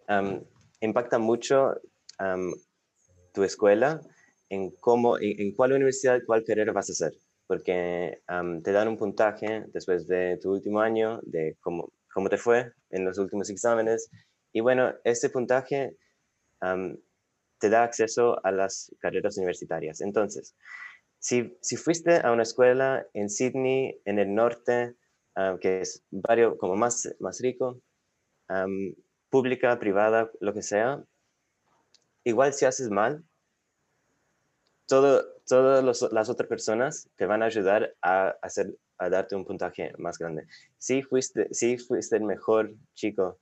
[0.80, 1.74] impacta mucho
[3.32, 4.00] tu escuela
[4.48, 7.12] en cómo, en, cuál universidad, cuál carrera vas a hacer,
[7.46, 8.20] porque
[8.64, 13.04] te dan un puntaje después de tu último año de cómo, cómo te fue en
[13.04, 14.10] los últimos exámenes.
[14.52, 15.96] Y bueno, ese puntaje
[17.58, 20.00] te da acceso a las carreras universitarias.
[20.00, 20.54] Entonces,
[21.18, 24.94] si, si fuiste a una escuela en Sydney, en el norte,
[25.60, 27.80] que es barrio como más, más rico,
[29.28, 31.02] pública, privada, lo que sea,
[32.24, 33.24] igual si haces mal,
[34.86, 39.92] todo, todas las otras personas te van a ayudar a, hacer, a darte un puntaje
[39.98, 40.46] más grande.
[40.78, 43.38] Si fuiste, si fuiste el mejor chico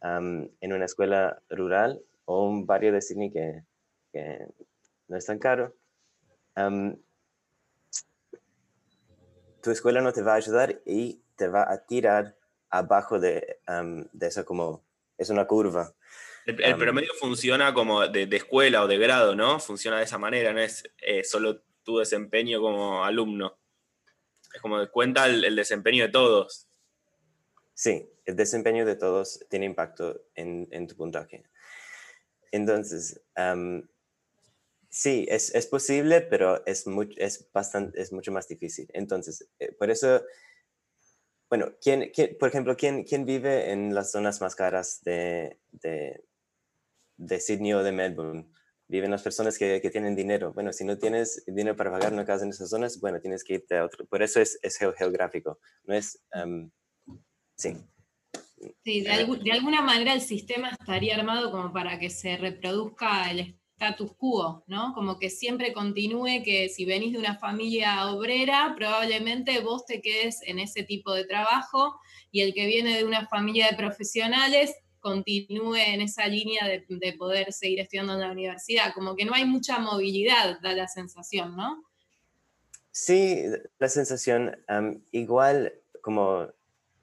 [0.00, 3.64] en una escuela rural o un barrio de Sydney que,
[4.12, 4.46] que
[5.08, 5.74] no es tan caro,
[9.60, 12.36] tu escuela no te va a ayudar y te va a tirar
[12.70, 13.58] abajo de,
[14.12, 14.82] de eso como
[15.16, 15.92] es una curva.
[16.48, 19.60] El, promedio funciona como de, escuela o de grado, ¿no?
[19.60, 23.58] Funciona de esa manera, no es eh, solo tu desempeño como alumno.
[24.54, 26.66] Es como cuenta el, desempeño de todos.
[27.74, 31.44] Sí, el desempeño de todos tiene impacto en, tu puntaje.
[32.50, 33.20] Entonces,
[34.88, 36.86] sí, es, posible, pero es,
[37.18, 38.88] es, bastante, es mucho más difícil.
[38.94, 40.22] Entonces, eh, por eso
[41.50, 46.22] bueno, ¿quién, por ejemplo, ¿quién, ¿quién, vive en las zonas más caras de, de
[47.40, 48.48] Sydney o de Melbourne.
[48.86, 50.52] Viven las personas que, que, tienen dinero.
[50.54, 53.54] Bueno, si no tienes dinero para pagar una casa en esas zonas, bueno, tienes que
[53.54, 54.06] irte a otro.
[54.06, 55.58] Por eso es, es geográfico.
[55.84, 56.22] No es...
[56.32, 56.70] Um,
[57.56, 57.76] sí.
[58.82, 59.10] Sí, de,
[59.44, 64.64] de, alguna manera el sistema estaría armado como para que se reproduzca el status quo,
[64.66, 64.92] ¿no?
[64.94, 70.40] Como que siempre continúe que si venís de una familia obrera, probablemente vos te quedes
[70.42, 71.94] en ese tipo de trabajo
[72.32, 77.52] y el que viene de una familia de profesionales continúe en esa línea de, poder
[77.52, 78.92] seguir estudiando en la universidad.
[78.94, 81.84] Como que no hay mucha movilidad, da la sensación, ¿no?
[82.90, 83.44] Sí,
[83.78, 84.64] la sensación,
[85.12, 85.72] igual
[86.02, 86.48] como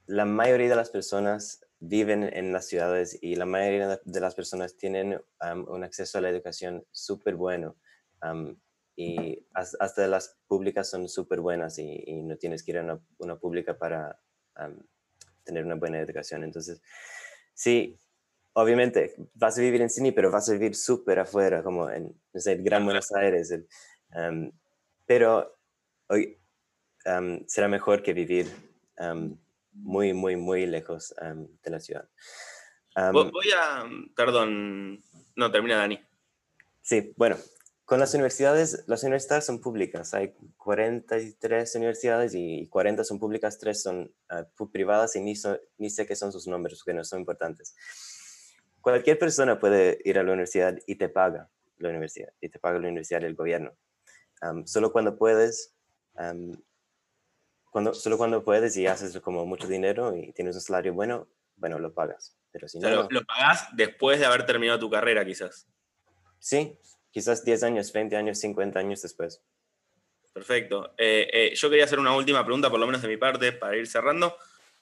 [0.07, 4.75] la mayoría de las personas viven en las ciudades y la mayoría de las personas
[4.75, 5.21] tienen
[5.67, 7.75] un acceso a la educación súper bueno.
[8.95, 13.37] y hasta las públicas son súper buenas y, no tienes que ir a una, una
[13.37, 14.19] pública para
[15.45, 16.43] tener una buena educación.
[16.43, 16.81] Entonces,
[17.55, 17.97] Sí,
[18.53, 22.63] obviamente vas a vivir en Sydney, pero vas a vivir súper afuera, como en el
[22.63, 23.51] Gran Buenos Aires.
[24.11, 24.51] Em,
[25.05, 25.57] pero
[26.07, 26.37] hoy,
[27.47, 28.47] será mejor que vivir
[29.71, 31.15] muy, muy, muy lejos
[31.63, 32.07] de la ciudad.
[33.13, 33.85] Voy a,
[34.15, 35.01] perdón,
[35.35, 35.99] no, termina Dani.
[36.81, 37.37] Sí, bueno,
[37.85, 43.81] con las universidades, las universidades son públicas, hay 43 universidades y 40 son públicas, 3
[43.81, 45.35] son ah, privadas y ni,
[45.77, 47.75] ni sé qué son sus nombres, que no son importantes.
[48.81, 52.79] Cualquier persona puede ir a la universidad y te paga la universidad, y te paga
[52.79, 53.71] la universidad el gobierno.
[54.65, 55.75] solo cuando puedes,
[57.71, 61.77] cuando, solo cuando puedes y haces como mucho dinero y tienes un salario bueno, bueno,
[61.77, 62.35] lo pagas.
[62.51, 65.67] Pero si no, lo, lo pagas después de haber terminado tu carrera, quizás.
[66.39, 66.79] Sí,
[67.15, 69.41] quizás 10 años, 20 años, 50 años después.
[70.33, 70.93] Perfecto.
[70.97, 73.77] Eh, eh, yo quería hacer una última pregunta, por lo menos de mi parte, para
[73.77, 74.35] ir cerrando.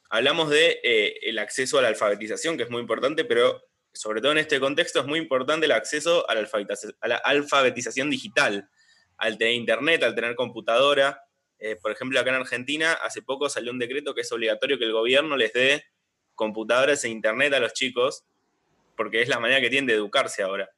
[0.10, 3.62] Hablamos de eh, el acceso a la alfabetización, que es muy importante, pero
[3.94, 6.50] sobre todo en este contexto es muy importante el acceso a la,
[7.02, 8.68] a la alfabetización digital,
[9.18, 11.28] al tener internet, al tener computadora.
[11.84, 14.92] por ejemplo, acá en Argentina hace poco salió un decreto que es obligatorio que el
[14.92, 15.86] gobierno les dé
[16.34, 18.24] computadoras e internet a los chicos,
[18.98, 20.72] porque es la manera que tienen de educarse ahora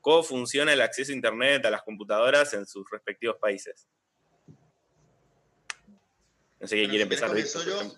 [0.00, 3.86] cómo funciona el acceso a Internet a las computadoras en sus respectivos países.
[6.60, 7.30] No sé quién quiere empezar.
[7.40, 7.94] Si yo,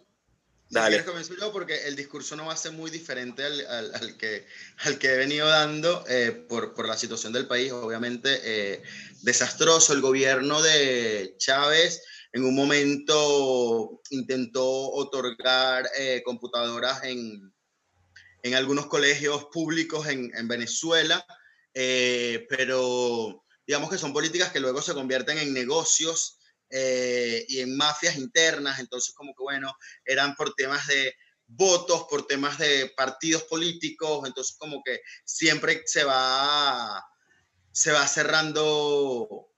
[0.71, 1.05] Dale.
[1.25, 4.47] Si yo porque el discurso no va a ser muy diferente al, que,
[4.85, 7.73] al que he venido dando eh, por, la situación del país.
[7.73, 8.83] Obviamente, eh,
[9.23, 9.93] desastroso.
[9.93, 17.53] El gobierno de Chávez en un momento intentó otorgar eh, computadoras en,
[18.45, 21.27] en, algunos colegios públicos en, en Venezuela.
[21.75, 26.39] Eh, pero digamos que son políticas que luego se convierten en negocios
[26.71, 31.15] eh, y en mafias internas, entonces como que bueno, eran por temas de
[31.47, 37.05] votos, por temas de partidos políticos, entonces como que siempre se va,
[37.73, 39.51] se va cerrando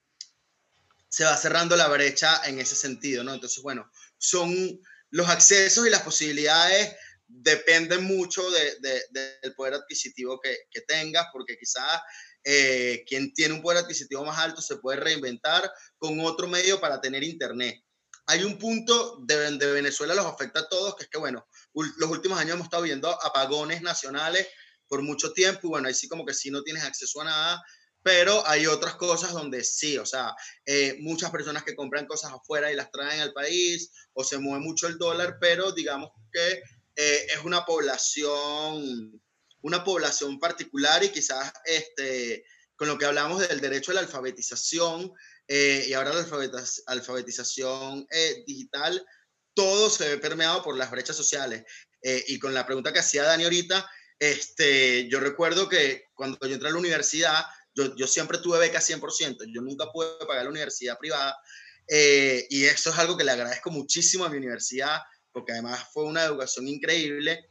[1.12, 3.34] se va cerrando la brecha en ese sentido, ¿no?
[3.34, 6.96] Entonces, bueno, son los accesos y las posibilidades
[7.34, 12.00] depende mucho del poder adquisitivo que, que tengas, porque quizás
[12.44, 17.00] eh, quien tiene un poder adquisitivo más alto se puede reinventar con otro medio para
[17.00, 17.82] tener internet.
[18.26, 22.10] Hay un punto de, de Venezuela, los afecta a todos, que es que, bueno, los
[22.10, 24.46] últimos años hemos estado viendo apagones nacionales
[24.86, 27.62] por mucho tiempo y bueno, ahí sí como que sí no tienes acceso a nada,
[28.02, 30.34] pero hay otras cosas donde sí, o sea,
[30.66, 34.60] eh, muchas personas que compran cosas afuera y las traen al país o se mueve
[34.64, 36.62] mucho el dólar, pero digamos que
[36.94, 39.20] eh, es una población,
[39.62, 42.44] una población particular y quizás este,
[42.76, 45.10] con lo que hablamos del derecho a la alfabetización
[45.48, 49.04] eh, y ahora la alfabetización eh, digital,
[49.54, 51.64] todo se ve permeado por las brechas sociales.
[52.02, 53.88] y con la pregunta que hacía Dani ahorita,
[54.18, 58.80] este, yo recuerdo que cuando yo entré a la universidad, yo, yo siempre tuve beca
[58.80, 61.36] 100%, yo nunca pude pagar la universidad privada,
[61.88, 65.00] y eso es algo que le agradezco muchísimo a mi universidad,
[65.32, 67.48] porque además fue una educación increíble,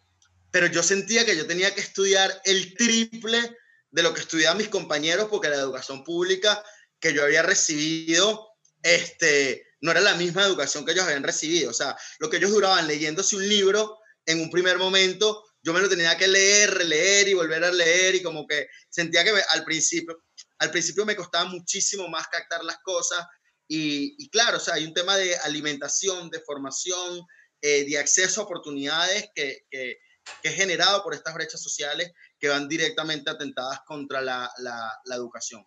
[0.51, 3.57] pero yo sentía que yo tenía que estudiar el triple
[3.89, 6.63] de lo que estudiaban mis compañeros, porque la educación pública
[6.99, 8.49] que yo había recibido,
[8.83, 11.69] este, no era la misma educación que ellos habían recibido.
[11.71, 15.81] O sea, lo que ellos duraban leyéndose un libro en un primer momento, yo me
[15.81, 19.63] lo tenía que leer, leer y volver a leer y como que sentía que al
[19.63, 20.23] principio,
[20.59, 23.25] al principio me costaba muchísimo más captar las cosas
[23.67, 27.25] y, y claro, o sea, hay un tema de alimentación, de formación,
[27.61, 29.99] eh, de acceso a oportunidades que, que,
[30.41, 35.15] que, es generado por estas brechas sociales que van directamente atentadas contra la, la, la
[35.15, 35.65] educación.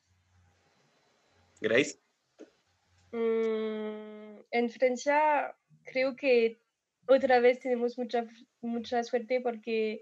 [1.61, 1.99] Grace.
[3.13, 6.61] Mm, en Francia creo que
[7.07, 8.27] otra vez tenemos mucha,
[8.61, 10.01] mucha suerte porque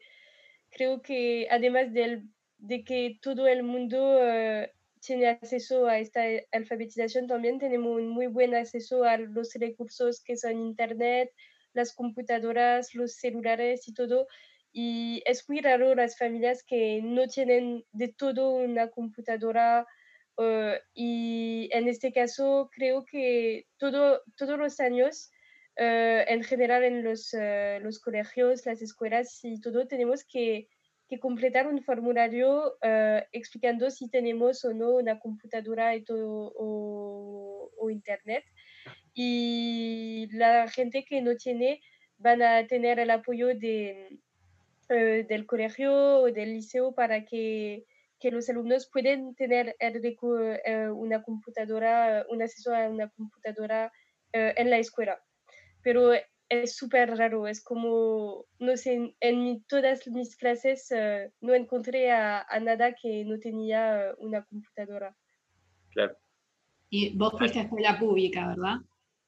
[0.70, 2.24] creo que además del,
[2.58, 4.66] de que todo el mundo uh,
[5.00, 6.22] tiene acceso a esta
[6.52, 11.30] alfabetización, también tenemos un muy buen acceso a los recursos que son Internet,
[11.74, 14.26] las computadoras, los celulares y todo.
[14.72, 19.86] Y es muy raro las familias que no tienen de todo una computadora.
[20.36, 25.30] Uh, y en este caso creo que todo, todos los años,
[25.78, 30.68] uh, en general en los, uh, los, colegios, las escuelas y todo, tenemos que,
[31.06, 32.78] que completar un formulario
[33.32, 38.44] explicando si tenemos o no una computadora y todo, o internet
[39.14, 41.80] y la gente que no tiene
[42.18, 44.18] van a tener el apoyo de,
[44.88, 47.84] eh, del colegio o del liceo para que,
[48.20, 53.92] que los alumnos puedan tener eh, una computadora, un acceso a una computadora
[54.32, 55.22] eh, en la escuela.
[55.82, 56.12] Pero
[56.48, 60.92] es súper raro, es como, no sé, en, todas mis clases
[61.40, 65.16] no encontré a, a, nada que no tenía una computadora.
[65.90, 66.16] Claro.
[66.90, 68.76] Y vos fuiste a escuela pública, ¿verdad?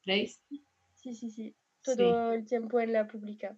[0.05, 1.55] Sí, sí, sí.
[1.83, 3.57] Todo el tiempo en la pública.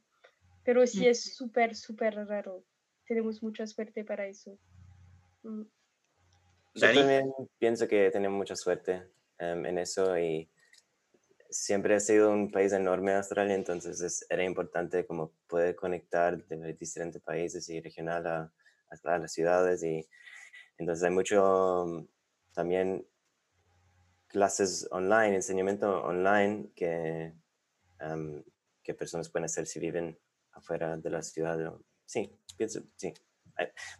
[0.64, 2.64] Pero sí es súper, súper raro.
[3.06, 4.58] Tenemos mucha suerte para eso.
[5.44, 5.64] Mm.
[6.76, 10.50] Yo también pienso que tenemos mucha suerte em, en eso y
[11.50, 17.22] siempre ha sido un país enorme Australia, entonces era importante como poder conectar de diferentes
[17.22, 18.54] países y regional a,
[19.04, 20.08] a, las ciudades y
[20.78, 22.08] entonces hay mucho mm,
[22.54, 23.08] también
[24.28, 27.34] clases online, enseñamiento online que,
[28.00, 28.44] em,
[28.84, 30.20] que personas pueden hacer si viven
[30.52, 31.58] afuera de la ciudad.
[32.06, 33.14] Sí, pienso, sí.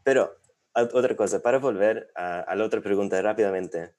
[0.04, 0.38] Pero
[0.74, 3.96] otra cosa, para volver a, la otra pregunta rápidamente.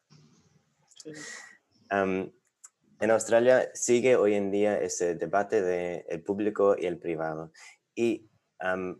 [1.91, 7.53] en Australia sigue hoy en día ese debate de el público y el privado.
[7.95, 8.31] Y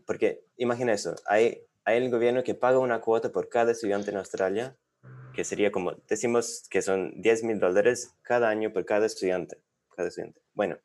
[0.05, 4.17] porque imagina eso, hay, hay el gobierno que paga una cuota por cada estudiante en
[4.17, 4.77] Australia,
[5.39, 9.57] que sería como, decimos que son 10 mil dólares cada año por cada estudiante.
[9.95, 10.41] Cada estudiante.
[10.53, 10.77] Bueno,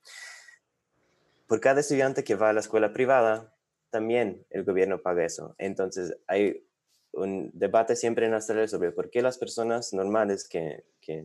[1.48, 3.52] por cada estudiante que va a la escuela privada,
[3.90, 5.56] también el gobierno paga eso.
[5.58, 6.64] Entonces hay
[7.10, 11.24] un debate siempre en Australia sobre por qué las personas normales que, que,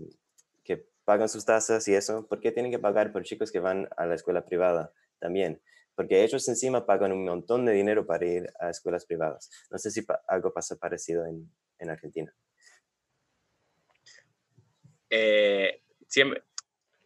[1.05, 4.07] pagan sus tasas y eso, por qué tienen que pagar por chicos que van a
[4.07, 5.61] la escuela privada también.
[5.93, 9.51] Porque ellos encima pagan un montón de dinero para ir a escuelas privadas.
[9.69, 12.34] No sé si algo pasa parecido en, en Argentina.
[15.10, 16.43] Eh, siempre,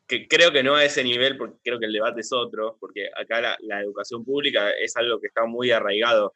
[0.08, 3.10] que creo que no a ese nivel, porque creo que el debate es otro, porque
[3.16, 6.36] acá la, la educación pública es algo que está muy arraigado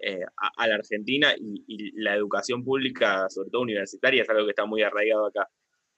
[0.00, 4.64] eh, a, la Argentina y, la educación pública, sobre todo universitaria, es algo que está
[4.64, 5.48] muy arraigado acá.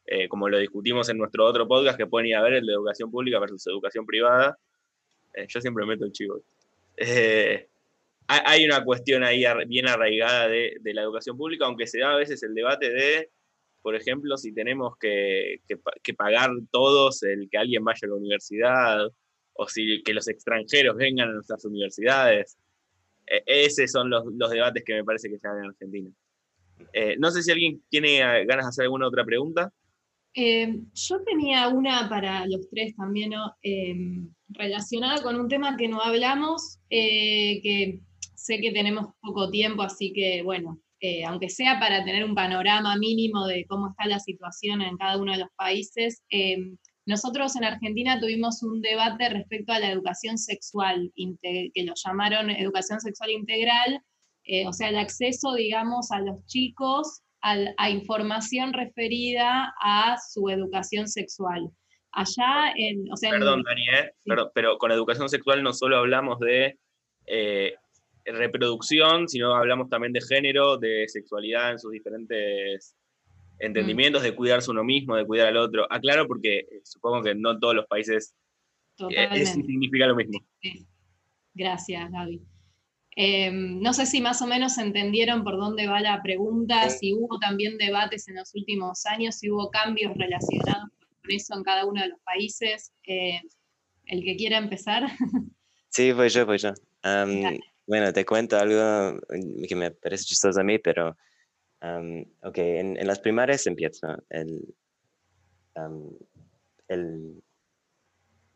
[0.07, 2.73] Eh, como lo discutimos en nuestro otro podcast, que pueden ir a ver, el de
[2.73, 4.59] educación pública versus educación privada.
[5.35, 6.41] Eh, yo siempre meto el chivo.
[8.27, 12.43] hay una cuestión ahí bien arraigada de, la educación pública, aunque se da a veces
[12.43, 13.31] el debate de,
[13.83, 15.63] por ejemplo, si tenemos que,
[16.03, 19.11] que pagar todos el que alguien vaya a la universidad,
[19.61, 22.59] o si que los extranjeros vengan a nuestras universidades.
[23.27, 26.11] E, esos son los, debates que me parece que se dan en Argentina.
[26.95, 29.71] Eh, no sé si alguien tiene eh, ganas de hacer alguna otra pregunta.
[30.35, 33.33] Eh, yo tenía una para los tres también,
[34.49, 38.01] relacionada con un tema que no hablamos, que
[38.37, 40.81] sé que tenemos poco tiempo, así que bueno,
[41.27, 45.33] aunque sea para tener un panorama mínimo de cómo está la situación en cada uno
[45.33, 46.23] de los países,
[47.07, 53.01] nosotros en Argentina tuvimos un debate respecto a la educación sexual, que lo llamaron educación
[53.01, 54.01] sexual integral,
[54.45, 61.09] eh, o sea, el acceso, digamos, a los chicos a, información referida a su educación
[61.09, 61.71] sexual.
[62.13, 63.05] Allá en...
[63.21, 64.13] Perdón, Daniel,
[64.55, 66.79] pero, con educación sexual no solo hablamos de
[67.27, 67.75] eh,
[68.37, 72.97] reproducción, sino hablamos también de género, de sexualidad en sus diferentes
[73.59, 75.87] entendimientos de cuidarse uno mismo, de cuidar al otro.
[75.91, 78.35] Aclaro porque eh, supongo que no todos los países
[79.11, 80.45] eh, significa lo mismo.
[81.55, 82.41] Gracias, Gaby.
[83.17, 87.39] Em, no sé si más o menos entendieron por dónde va la pregunta, si hubo
[87.39, 90.91] también debates en los últimos años, si hubo cambios relacionados
[91.23, 92.93] con eso en cada uno de los países.
[93.07, 93.41] Eh,
[94.07, 95.07] el que quiera empezar.
[95.93, 96.73] Sí, voy yo, voy yo.
[97.91, 99.19] Bueno, te cuento algo
[99.69, 101.17] que me parece chistoso a mí, pero
[102.43, 104.77] ok, en, las primarias empieza el,
[106.87, 107.43] el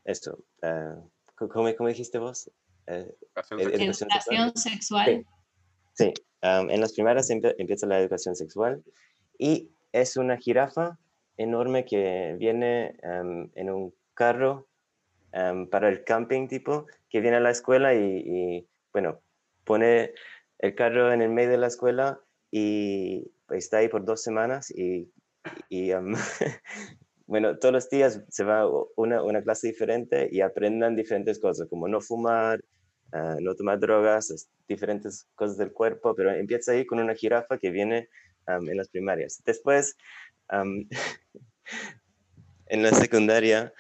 [0.05, 2.49] esto, uh, ¿cómo, dijiste vos?
[2.87, 3.13] Eh,
[3.59, 5.27] educación, sexual.
[5.95, 8.85] Sí, en las primarias empieza la educación sexual
[9.37, 10.97] y es una jirafa
[11.37, 14.69] enorme que viene en un carro
[15.33, 19.24] para el camping tipo, que viene a la escuela y, y, bueno,
[19.65, 20.13] pone
[20.59, 25.11] el carro en el medio de la escuela y está ahí por dos semanas y,
[27.27, 31.89] bueno, todos los días se va una, una clase diferente y aprendan diferentes cosas, como
[31.89, 32.65] no fumar,
[33.13, 37.71] ah, no tomar drogas, diferentes cosas del cuerpo, pero empieza ahí con una jirafa que
[37.71, 38.09] viene
[38.47, 39.43] en las primarias.
[39.45, 39.97] Después,
[42.67, 43.73] en la secundaria,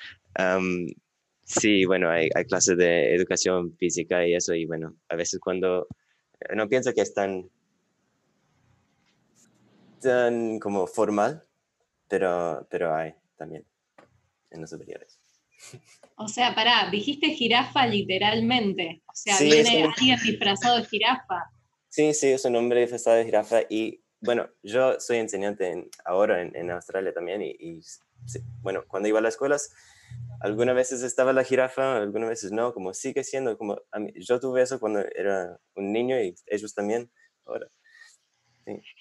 [1.44, 5.86] sí, bueno, hay, hay, clases de educación física y eso, y bueno, a veces cuando
[6.54, 7.48] no pienso que están
[10.00, 11.44] tan como formal,
[12.08, 13.64] pero, pero hay también
[14.50, 15.18] en los superiores.
[16.16, 19.02] O sea, pará, dijiste jirafa literalmente.
[19.08, 21.50] O sea, viene alguien disfrazado de jirafa.
[21.88, 23.62] Sí, sí, es un hombre disfrazado de jirafa.
[23.68, 27.42] Y bueno, yo soy enseñante ahora en, en, Australia también.
[27.42, 27.80] Y,
[28.62, 29.74] bueno, cuando iba a las escuelas,
[30.40, 33.56] algunas veces estaba la jirafa, algunas veces no, como sigue siendo.
[33.56, 33.80] como
[34.14, 37.10] Yo tuve eso cuando era un niño y ellos también
[37.46, 37.68] ahora.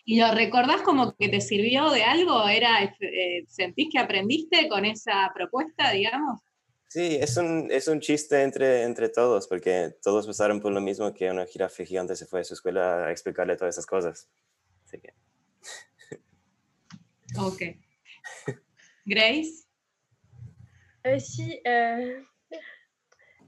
[0.06, 2.48] ¿Y lo recordás como que te sirvió de algo?
[2.48, 6.42] ¿Era, eh, ¿Sentís que aprendiste con esa propuesta, digamos?
[6.90, 11.14] Sí, es un, es un chiste entre, entre todos, porque todos pasaron por lo mismo
[11.14, 14.30] que una jirafa gigante se fue a su escuela a explicarle todas esas cosas.
[14.86, 15.14] Así que...
[17.40, 17.62] Ok.
[19.06, 19.63] Grace.
[21.06, 22.24] Euh, sí, eh,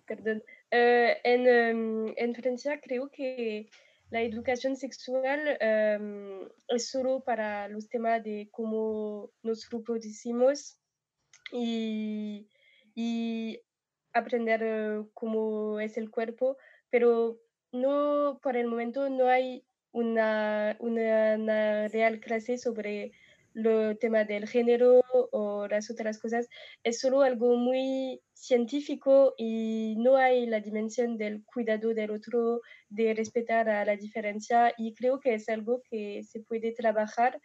[0.06, 0.44] perdón.
[0.72, 3.70] Eh, en, em, en Francia creo que
[4.10, 10.78] la educación sexual em, es solo para los temas de cómo nos reproducimos
[11.52, 12.48] y,
[12.94, 13.62] y
[14.14, 16.58] aprender eh, cómo es el cuerpo,
[16.90, 17.40] pero
[17.72, 23.12] no, por el momento no hay una, una, una real clase sobre
[23.56, 25.02] el tema del género
[25.32, 26.48] o las otras cosas.
[26.84, 33.14] Es solo algo muy científico y no hay la dimensión del cuidado del otro, de
[33.14, 37.42] respetar a la diferencia y creo que es algo que se puede trabajar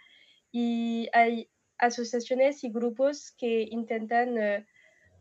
[0.52, 1.48] y hay
[1.78, 4.66] asociaciones y grupos que intentan eh,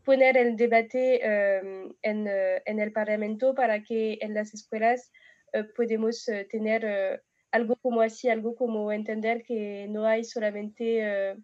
[0.04, 5.10] poner el debate em, en, eh, en, el Parlamento para que en las escuelas
[5.52, 7.22] eh, podamos tener
[7.52, 11.36] algo como así, algo como entender que no hay solamente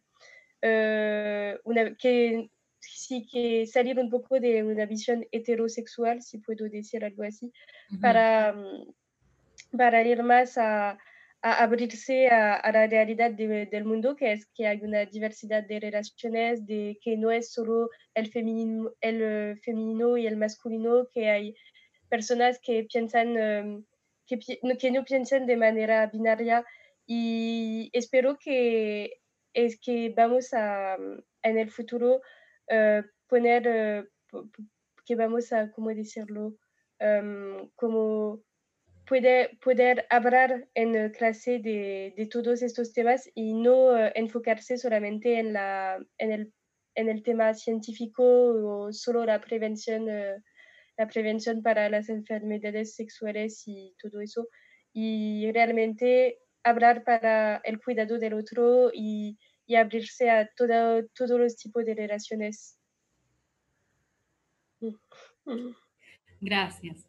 [1.65, 2.51] una, que
[2.81, 7.53] sí que salir un poco de una visión heterosexual, si puedo decir algo así,
[8.01, 10.99] para, mm, para ir más a,
[11.43, 15.65] a abrirse a, a, la realidad de, del mundo, que es que hay una diversidad
[15.65, 21.09] de relaciones, de que no es solo el femenino, el uh, femenino y el masculino,
[21.13, 21.55] que hay
[22.09, 23.85] personas que piensan, um,
[24.27, 26.65] que, no piensan de manera binaria
[27.07, 29.21] y espero que
[29.81, 30.97] que vamos a,
[31.43, 32.21] en el futuro,
[32.71, 34.51] uh, poner, uh,
[35.05, 36.57] que vamos a, ¿cómo decirlo?
[37.01, 38.43] Um, como
[39.07, 45.53] puede, poder hablar en clase de, todos estos temas y no uh, enfocarse solamente en,
[45.53, 46.53] la, en, el,
[46.95, 50.07] en el tema científico o solo la prevención,
[50.97, 54.49] la prevención para las enfermedades sexuales y todo eso.
[54.93, 61.57] Y realmente hablar para el cuidado del otro y, y abrirse a todo, todos los
[61.57, 62.79] tipos de relaciones.
[66.41, 67.05] Gracias.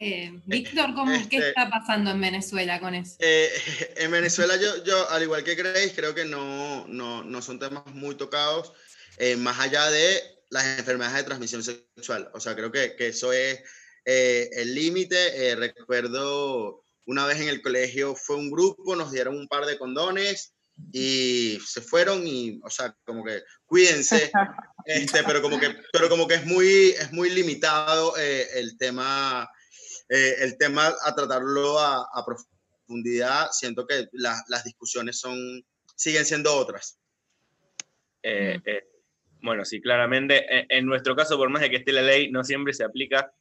[0.00, 0.90] Eh, Víctor,
[1.30, 3.16] ¿qué Este- está pasando en Venezuela con eso?
[3.20, 3.48] Eh,
[3.96, 7.86] en Venezuela yo, yo, al igual que creéis, creo que no, no, no son temas
[7.86, 8.72] muy tocados,
[9.18, 12.30] eh, más allá de las enfermedades de transmisión sexual.
[12.32, 13.60] O sea, creo que, que eso es
[14.04, 15.50] eh, el límite.
[15.50, 19.78] Eh, recuerdo una vez en el colegio fue un grupo, nos dieron un par de
[19.78, 20.54] condones
[20.92, 24.32] y se fueron y, o sea, como que cuídense,
[24.86, 29.48] este, pero, como que, pero como que es muy, es muy limitado eh, el tema
[30.08, 35.64] eh, el tema a tratarlo a, a profundidad, siento que la, las discusiones son,
[35.96, 36.98] siguen siendo otras.
[38.22, 38.82] Eh, eh,
[39.44, 40.44] bueno, sí, claramente.
[40.48, 43.32] En, en, nuestro caso, por más de que esté la ley, no siempre se aplica.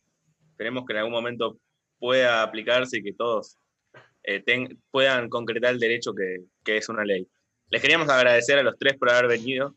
[0.52, 1.60] Esperemos que en algún momento
[1.98, 3.58] pueda aplicarse y que todos
[4.46, 7.28] ten, puedan concretar el derecho que, que, es una ley.
[7.70, 9.76] Les queríamos agradecer a los tres por haber venido,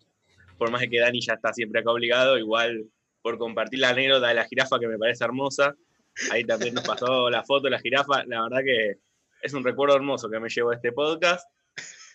[0.58, 2.86] por más de que Dani ya está siempre acá obligado, igual
[3.22, 5.74] por compartir la anécdota de la jirafa que me parece hermosa.
[6.30, 8.24] Ahí también nos pasó la foto de la jirafa.
[8.26, 8.98] La verdad que
[9.42, 11.48] es un recuerdo hermoso que me llevo a este podcast.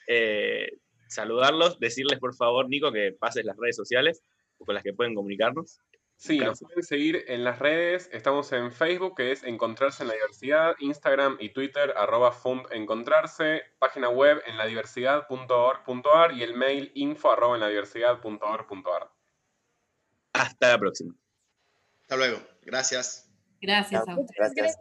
[0.07, 0.78] Eh,
[1.12, 4.24] saludarlos, decirles por favor, Nico, que pases las redes sociales
[4.57, 5.80] con las que pueden comunicarnos.
[6.16, 8.07] Sí, nos pueden seguir en las redes.
[8.14, 12.36] Estamos en Facebook, que es Encontrarse en la Diversidad, Instagram y Twitter, arroba
[12.70, 19.09] Encontrarse, página web en ladiversidad.org.ar y el mail info arroba en ladiversidad.org.ar.
[20.33, 21.16] Hasta la próxima.
[22.01, 22.39] Hasta luego.
[22.62, 23.28] Gracias.
[23.59, 24.54] Gracias a ustedes.
[24.55, 24.78] Gracias.